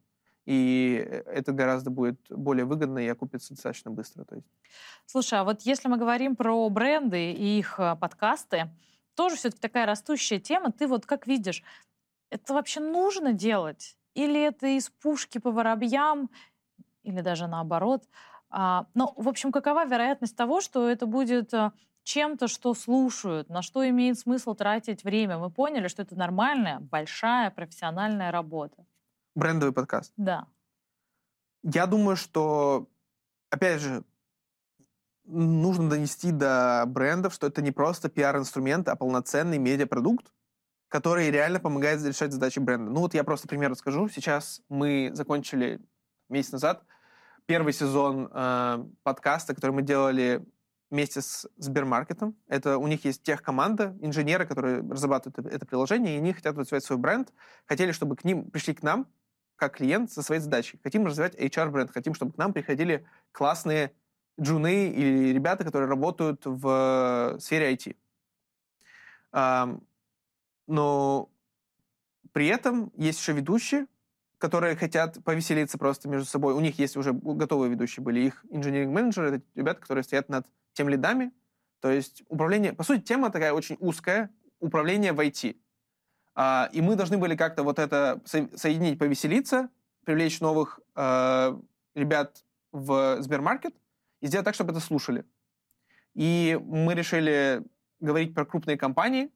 [0.44, 4.24] и это гораздо будет более выгодно и окупится достаточно быстро.
[4.24, 4.46] То есть.
[5.04, 8.70] Слушай, а вот если мы говорим про бренды и их э, подкасты,
[9.18, 10.70] тоже все-таки такая растущая тема.
[10.70, 11.64] Ты вот как видишь,
[12.30, 13.96] это вообще нужно делать?
[14.14, 16.30] Или это из пушки по воробьям,
[17.02, 18.04] или даже наоборот?
[18.48, 21.72] А, ну, в общем, какова вероятность того, что это будет э,
[22.04, 25.36] чем-то, что слушают, на что имеет смысл тратить время?
[25.36, 28.86] Мы поняли, что это нормальная, большая, профессиональная работа.
[29.34, 30.12] Брендовый подкаст?
[30.16, 30.46] Да.
[31.64, 32.86] Я думаю, что,
[33.50, 34.04] опять же,
[35.28, 40.32] нужно донести до брендов, что это не просто пиар-инструмент, а полноценный медиапродукт,
[40.88, 42.90] который реально помогает решать задачи бренда.
[42.90, 44.08] Ну вот я просто пример расскажу.
[44.08, 45.80] Сейчас мы закончили
[46.28, 46.82] месяц назад
[47.46, 50.44] первый сезон э, подкаста, который мы делали
[50.90, 52.36] вместе с Сбермаркетом.
[52.46, 56.84] Это у них есть техкоманда, инженеры, которые разрабатывают это, это приложение, и они хотят развивать
[56.84, 57.32] свой бренд.
[57.66, 59.06] Хотели, чтобы к ним пришли к нам
[59.56, 60.78] как клиент со своей задачей.
[60.82, 63.92] Хотим развивать HR-бренд, хотим, чтобы к нам приходили классные
[64.40, 67.96] джуны или ребята, которые работают в сфере IT.
[70.66, 71.30] Но
[72.32, 73.86] при этом есть еще ведущие,
[74.38, 76.54] которые хотят повеселиться просто между собой.
[76.54, 78.20] У них есть уже готовые ведущие были.
[78.20, 81.32] Их инженеринг-менеджеры— это ребята, которые стоят над тем лидами.
[81.80, 82.72] То есть управление...
[82.72, 84.30] По сути, тема такая очень узкая.
[84.60, 85.56] Управление в IT.
[86.34, 89.70] А, и мы должны были как-то вот это соединить, повеселиться,
[90.04, 91.58] привлечь новых э,
[91.94, 93.74] ребят в Сбермаркет—
[94.20, 95.24] и сделать так, чтобы это слушали.
[96.14, 97.62] И мы решили
[98.00, 99.30] говорить про крупные компании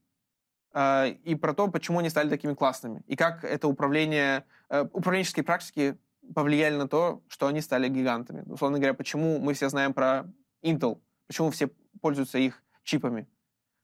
[0.74, 5.44] э, и про то, почему они стали такими классными, и как это управление, э, управленческие
[5.44, 5.96] практики
[6.34, 8.42] повлияли на то, что они стали гигантами.
[8.46, 10.24] Условно говоря, почему мы все знаем про
[10.62, 11.68] Intel, почему все
[12.00, 13.28] пользуются их чипами,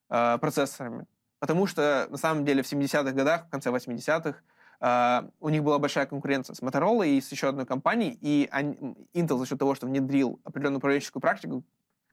[0.09, 1.07] э, процессорами.
[1.41, 4.35] Потому что, на самом деле, в 70-х годах, в конце 80-х, Uh,
[4.81, 8.77] у них была большая конкуренция с Motorola и с еще одной компанией, и они,
[9.13, 11.65] Intel за счет того, что внедрил определенную управленческую практику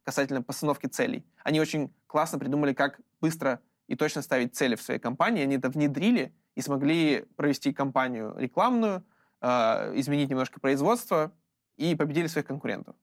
[0.04, 5.00] касательно постановки целей, они очень классно придумали, как быстро и точно ставить цели в своей
[5.00, 5.44] компании.
[5.44, 9.04] Они это внедрили и смогли провести кампанию рекламную,
[9.42, 11.32] uh, изменить немножко производство
[11.78, 12.96] и победили своих конкурентов.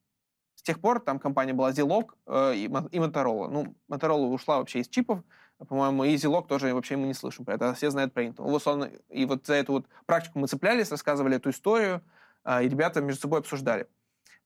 [0.54, 2.10] С тех пор там компания была Zilog
[2.54, 3.48] и, и Motorola.
[3.48, 5.20] Ну, Motorola ушла вообще из чипов,
[5.68, 8.42] по-моему, и Zilog тоже вообще мы не слышим про это, все знают про Intel.
[8.42, 12.02] Вот он, и вот за эту вот практику мы цеплялись, рассказывали эту историю,
[12.44, 13.88] а, и ребята между собой обсуждали.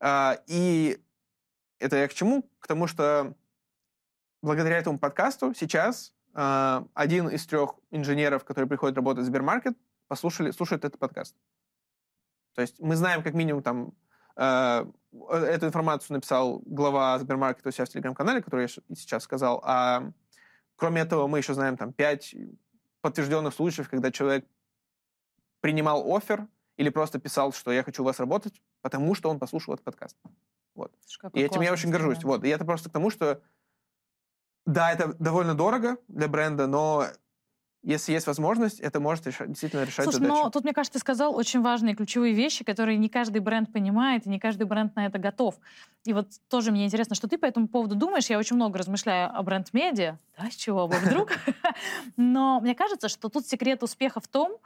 [0.01, 0.99] А, и
[1.79, 2.49] это я к чему?
[2.61, 3.35] К тому, что
[4.43, 9.77] благодаря этому подкасту сейчас а, один из трех инженеров, которые приходят работать в Сбермаркет,
[10.09, 11.35] послушали, слушает этот подкаст.
[12.55, 13.93] То есть мы знаем как минимум там
[14.39, 20.13] эту информацию написал глава Сбермаркета у себя в телеграм-канале, который я сейчас сказал, а
[20.77, 22.35] Кроме этого, мы еще знаем там пять
[23.01, 24.47] подтвержденных случаев, когда человек
[25.61, 26.47] принимал офер
[26.77, 30.17] или просто писал, что я хочу у вас работать, потому что он послушал этот подкаст.
[30.75, 30.93] Вот.
[31.33, 32.23] И этим я очень горжусь.
[32.23, 32.45] Вот.
[32.45, 33.43] И это просто к тому, что
[34.67, 37.07] да, это довольно дорого для бренда, но
[37.87, 40.35] если есть возможность, это может решать, действительно решать Слушай, задачу.
[40.35, 44.27] но тут, мне кажется, ты сказал очень важные ключевые вещи, которые не каждый бренд понимает,
[44.27, 45.55] и не каждый бренд на это готов.
[46.05, 48.27] И вот тоже мне интересно, что ты по этому поводу думаешь.
[48.27, 50.19] Я очень много размышляю о бренд-медиа.
[50.37, 51.31] Да, с чего бы вдруг?
[52.17, 54.57] Но мне кажется, что тут секрет успеха в том,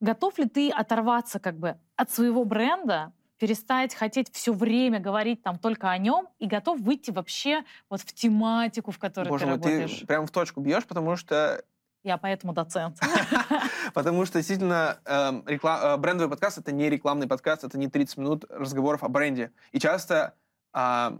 [0.00, 5.58] готов ли ты оторваться как бы от своего бренда, перестать хотеть все время говорить там
[5.58, 9.54] только о нем и готов выйти вообще вот в тематику, в которой Боже ты мой,
[9.56, 9.98] работаешь.
[10.00, 11.62] ты прям в точку бьешь, потому что
[12.06, 13.00] я поэтому доцент.
[13.94, 18.44] Потому что действительно эм, э, брендовый подкаст— это не рекламный подкаст, это не 30 минут
[18.48, 19.50] разговоров о бренде.
[19.72, 20.34] И часто
[20.72, 21.18] а,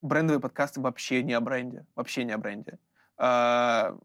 [0.00, 1.84] брендовые подкасты вообще не о бренде.
[1.94, 2.78] Вообще не о бренде.
[3.18, 3.98] А,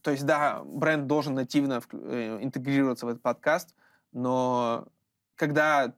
[0.00, 3.74] то есть, да, бренд должен нативно э, интегрироваться в этот подкаст,
[4.12, 4.88] но
[5.34, 5.92] когда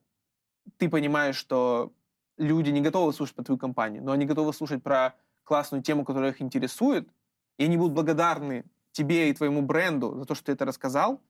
[0.78, 1.93] ты понимаешь, что
[2.38, 5.14] люди не готовы слушать про твою компанию, но они готовы слушать про
[5.45, 7.09] классную тему, которая их интересует,
[7.57, 11.20] и они будут благодарны тебе и твоему бренду за то, что ты это рассказал,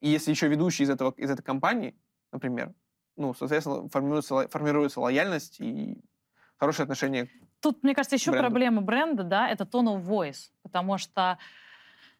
[0.00, 1.94] и если еще ведущий из, этого, из этой компании,
[2.32, 2.74] например,
[3.16, 6.02] ну, соответственно, формируется, формируется лояльность, и
[6.56, 7.28] хорошее отношение
[7.60, 8.48] Тут, мне кажется, еще бренду.
[8.48, 11.38] проблема бренда, да, это tone of voice, потому что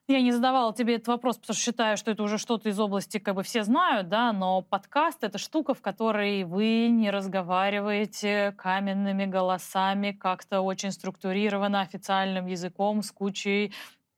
[0.06, 3.18] я не задавала тебе этот вопрос, потому что считаю, что это уже что-то из области,
[3.18, 9.24] как бы все знают, да, но подкаст— это штука, в которой вы не разговариваете каменными
[9.26, 13.72] голосами, как-то очень структурированно, официальным языком, с кучей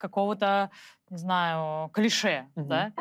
[0.08, 0.70] какого-то,
[1.10, 2.68] не знаю, клише, Мгм.
[2.68, 2.92] да.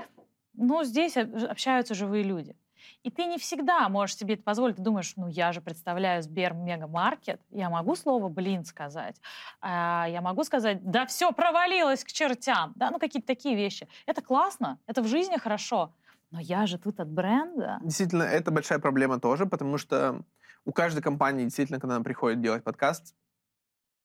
[0.53, 2.55] Ну, здесь об- общаются живые люди.
[3.03, 4.75] И ты не всегда можешь себе это позволить.
[4.77, 9.15] Ты думаешь, ну я же представляю Сбер Мегамаркет, я могу слово «блин» сказать,
[9.61, 13.87] а, я могу сказать, да все провалилось к чертям, да, ну какие-то такие вещи.
[14.05, 15.93] Это классно, это в жизни хорошо,
[16.31, 17.79] но я же тут от бренда.
[17.81, 20.21] Действительно, это большая проблема тоже, потому что
[20.65, 23.15] у каждой компании, действительно, когда она приходит делать подкаст,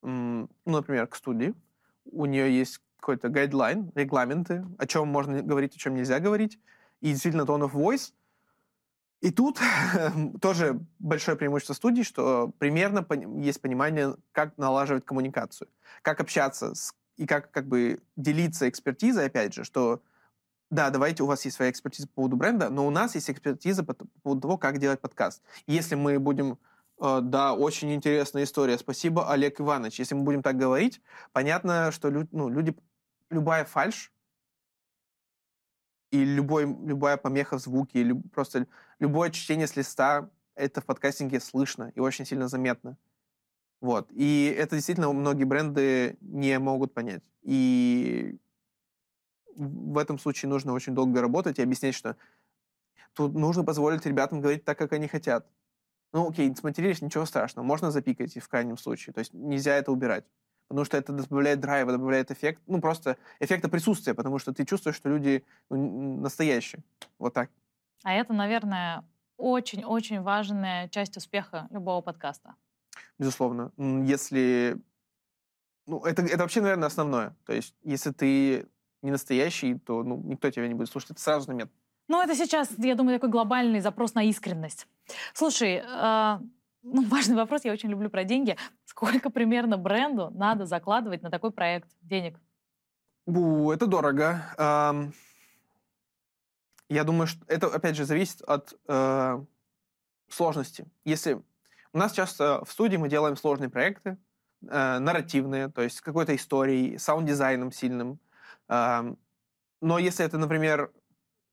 [0.03, 1.53] ну, например, к студии,
[2.13, 6.59] у нее есть какой-то гайдлайн, регламенты, о чем можно говорить, о чем нельзя говорить,
[7.01, 8.13] и действительно tone of voice.
[9.21, 9.59] И тут
[10.41, 13.07] тоже большое преимущество студии, что примерно
[13.41, 15.69] есть понимание, как налаживать коммуникацию,
[16.03, 20.01] как общаться с- и как как бы делиться экспертизой, опять же, что
[20.71, 23.83] да, давайте, у вас есть своя экспертиза по поводу бренда, но у нас есть экспертиза
[23.83, 25.43] по, по поводу того, как делать подкаст.
[25.67, 26.59] Если мы будем,
[27.01, 31.01] э, да, очень интересная история, спасибо, Олег Иванович, если мы будем так говорить,
[31.33, 32.77] понятно, что лю- ну, люди,
[33.31, 34.13] любая фальш
[36.11, 38.67] и любой, любая помеха в звуке, люб- просто
[38.99, 42.97] любое чтение с листа, это в подкастинге слышно и очень сильно заметно.
[43.81, 44.09] Вот.
[44.11, 47.23] И это действительно многие бренды не могут понять.
[47.43, 48.39] И
[49.55, 52.17] в этом случае нужно очень долго работать и объяснять, что
[53.13, 55.47] тут нужно позволить ребятам говорить так, как они хотят.
[56.13, 59.13] Ну, окей, сматерились, ничего страшного, можно запикать и в крайнем случае.
[59.13, 60.25] То есть нельзя это убирать.
[60.69, 64.97] Потому что это добавляет драйва, добавляет эффект, ну, просто эффекта присутствия, потому что ты чувствуешь,
[64.97, 66.83] что люди ну, настоящие.
[67.19, 67.51] Вот так.
[68.05, 69.05] А это, наверное,
[69.39, 72.55] очень-очень важная часть успеха любого подкаста.
[73.19, 73.73] Безусловно.
[73.77, 74.77] Если...
[75.87, 77.35] Ну, это, это вообще, наверное, основное.
[77.47, 78.67] То есть, если ты
[79.01, 81.13] не настоящий, то ну, никто тебя не будет слушать.
[81.13, 81.73] Это сразу заметно.
[82.09, 84.87] Ну, это сейчас, я думаю, такой глобальный запрос на искренность.
[85.35, 86.39] Слушай, э,
[86.83, 88.57] ну, важный вопрос, я очень люблю про деньги.
[88.85, 92.39] Сколько примерно бренду надо закладывать на такой проект денег?
[93.27, 94.43] Бу, это дорого.
[94.57, 95.13] Ам,
[96.89, 99.45] Я думаю, что это, опять же, зависит от э,
[100.29, 100.87] сложности.
[101.05, 101.35] Если
[101.93, 104.17] у нас часто в студии мы делаем сложные проекты,
[104.63, 108.19] э, нарративные, то есть с какой-то историей, саунд-дизайном сильным.
[108.69, 109.19] Ам,
[109.83, 110.93] Но если это, например,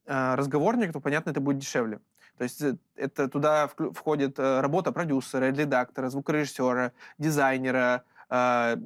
[0.05, 1.99] э, разговорник, то, понятно, это будет дешевле.
[2.37, 8.77] То есть э, это туда входит э, работа продюсера, редактора, звукорежиссера, дизайнера, э,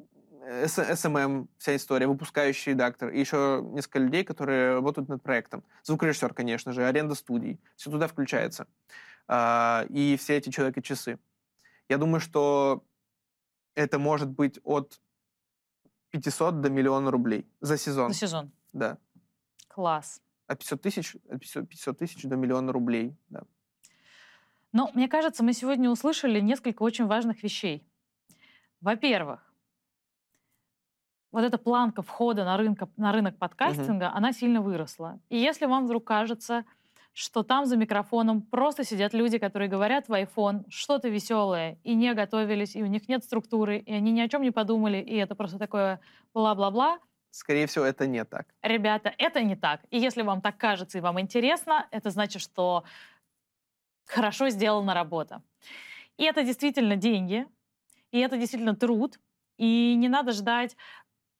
[0.49, 5.63] SMM, вся история, выпускающий редактор, и еще несколько людей, которые работают над проектом.
[5.83, 8.65] Звукорежиссер, конечно же, аренда студий, все туда включается.
[9.27, 11.19] А, И все эти человека-часы.
[11.87, 12.83] Я думаю, что
[13.75, 14.99] это может быть от
[16.11, 18.13] 500 до миллиона рублей за сезон.
[18.13, 18.51] За сезон.
[18.73, 18.97] Да.
[19.67, 20.21] Класс.
[20.49, 23.15] От 500 тысяч, от 500 500 тысяч до миллиона рублей.
[23.29, 23.43] Да.
[24.71, 27.87] Но мне кажется, мы сегодня услышали несколько очень важных вещей.
[28.81, 29.53] Во-первых,
[31.31, 35.19] вот эта планка входа на, рынка, на рынок подкастинга, она сильно выросла.
[35.29, 36.65] И если вам вдруг кажется,
[37.13, 42.15] что там за микрофоном просто сидят люди, которые говорят в iPhone что-то веселое, и не
[42.15, 45.35] готовились, и у них нет структуры, и они ни о чем не подумали, и это
[45.35, 45.99] просто такое
[46.33, 46.99] бла-бла-бла,
[47.31, 48.47] Скорее всего, это не так.
[48.63, 49.81] Ребята, это не так.
[49.91, 52.83] И если вам так кажется и вам интересно, это значит, что
[54.05, 55.41] хорошо сделана работа.
[56.17, 57.45] И это действительно деньги,
[58.11, 59.19] и это действительно труд,
[59.57, 60.75] и не надо ждать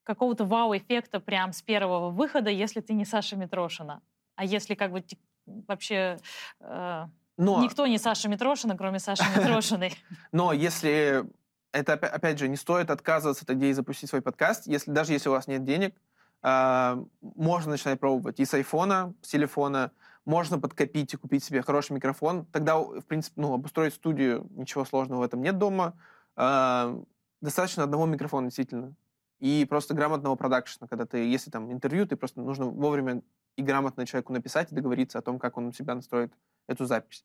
[0.04, 4.02] какого-то вау-эффекта прям с первого выхода, если ты не Саша Митрошина.
[4.36, 5.04] А если как бы
[5.46, 6.18] вообще
[6.60, 7.06] э,
[7.38, 9.94] Но, никто не Саша Митрошина, кроме Саши Митрошиной.
[10.32, 11.26] но если
[11.72, 15.30] это, опя- опять же, не стоит отказываться от идеи запустить свой подкаст, если, даже если
[15.30, 15.96] у вас нет денег,
[16.42, 19.92] а, можно начинать пробовать и с айфона, с телефона,
[20.26, 22.46] можно подкопить и купить себе хороший микрофон.
[22.46, 25.94] Тогда, в принципе, ну, обустроить студию, ничего сложного в этом нет дома.
[26.36, 27.02] А,
[27.42, 28.94] Достаточно одного микрофона, действительно.
[29.40, 33.22] И просто грамотного продакшена, когда ты, если там интервью, ты просто нужно вовремя
[33.56, 36.34] и грамотно человеку написать и договориться о том, как он у себя настроит
[36.68, 37.24] эту запись.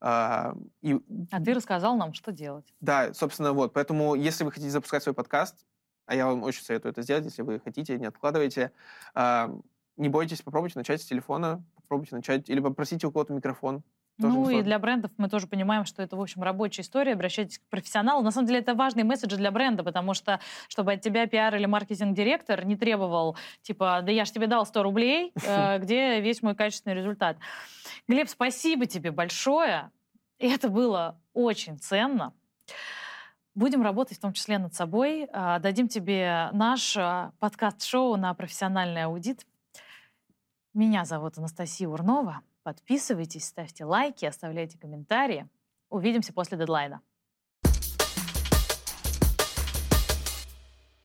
[0.00, 0.98] А, и
[1.30, 2.74] А ты рассказал нам, что делать.
[2.80, 3.72] да, собственно, вот.
[3.72, 5.66] Поэтому, если вы хотите запускать свой подкаст,
[6.06, 8.72] а я вам очень советую это сделать, если вы хотите, не откладывайте,
[9.14, 9.50] а,
[9.96, 13.82] не бойтесь, попробуйте начать с телефона, попробуйте начать, или попросите у кого-то микрофон.
[14.18, 17.12] Ну и для брендов мы тоже понимаем, что это, в общем, рабочая история.
[17.12, 18.22] Обращайтесь к профессионалу.
[18.22, 21.66] На самом деле это важный месседж для бренда, потому что, чтобы от тебя пиар или
[21.66, 26.54] маркетинг-директор не требовал, типа, да я же тебе дал 100 рублей, э, где весь мой
[26.54, 27.36] качественный результат.
[28.08, 29.90] Глеб, спасибо тебе большое.
[30.38, 32.32] Это было очень ценно.
[33.54, 35.28] Будем работать в том числе над собой.
[35.32, 39.46] А, дадим тебе наш а, подкаст-шоу на профессиональный аудит.
[40.74, 42.42] Меня зовут Анастасия Урнова.
[42.66, 45.48] Подписывайтесь, ставьте лайки, оставляйте комментарии.
[45.88, 47.00] Увидимся после дедлайна.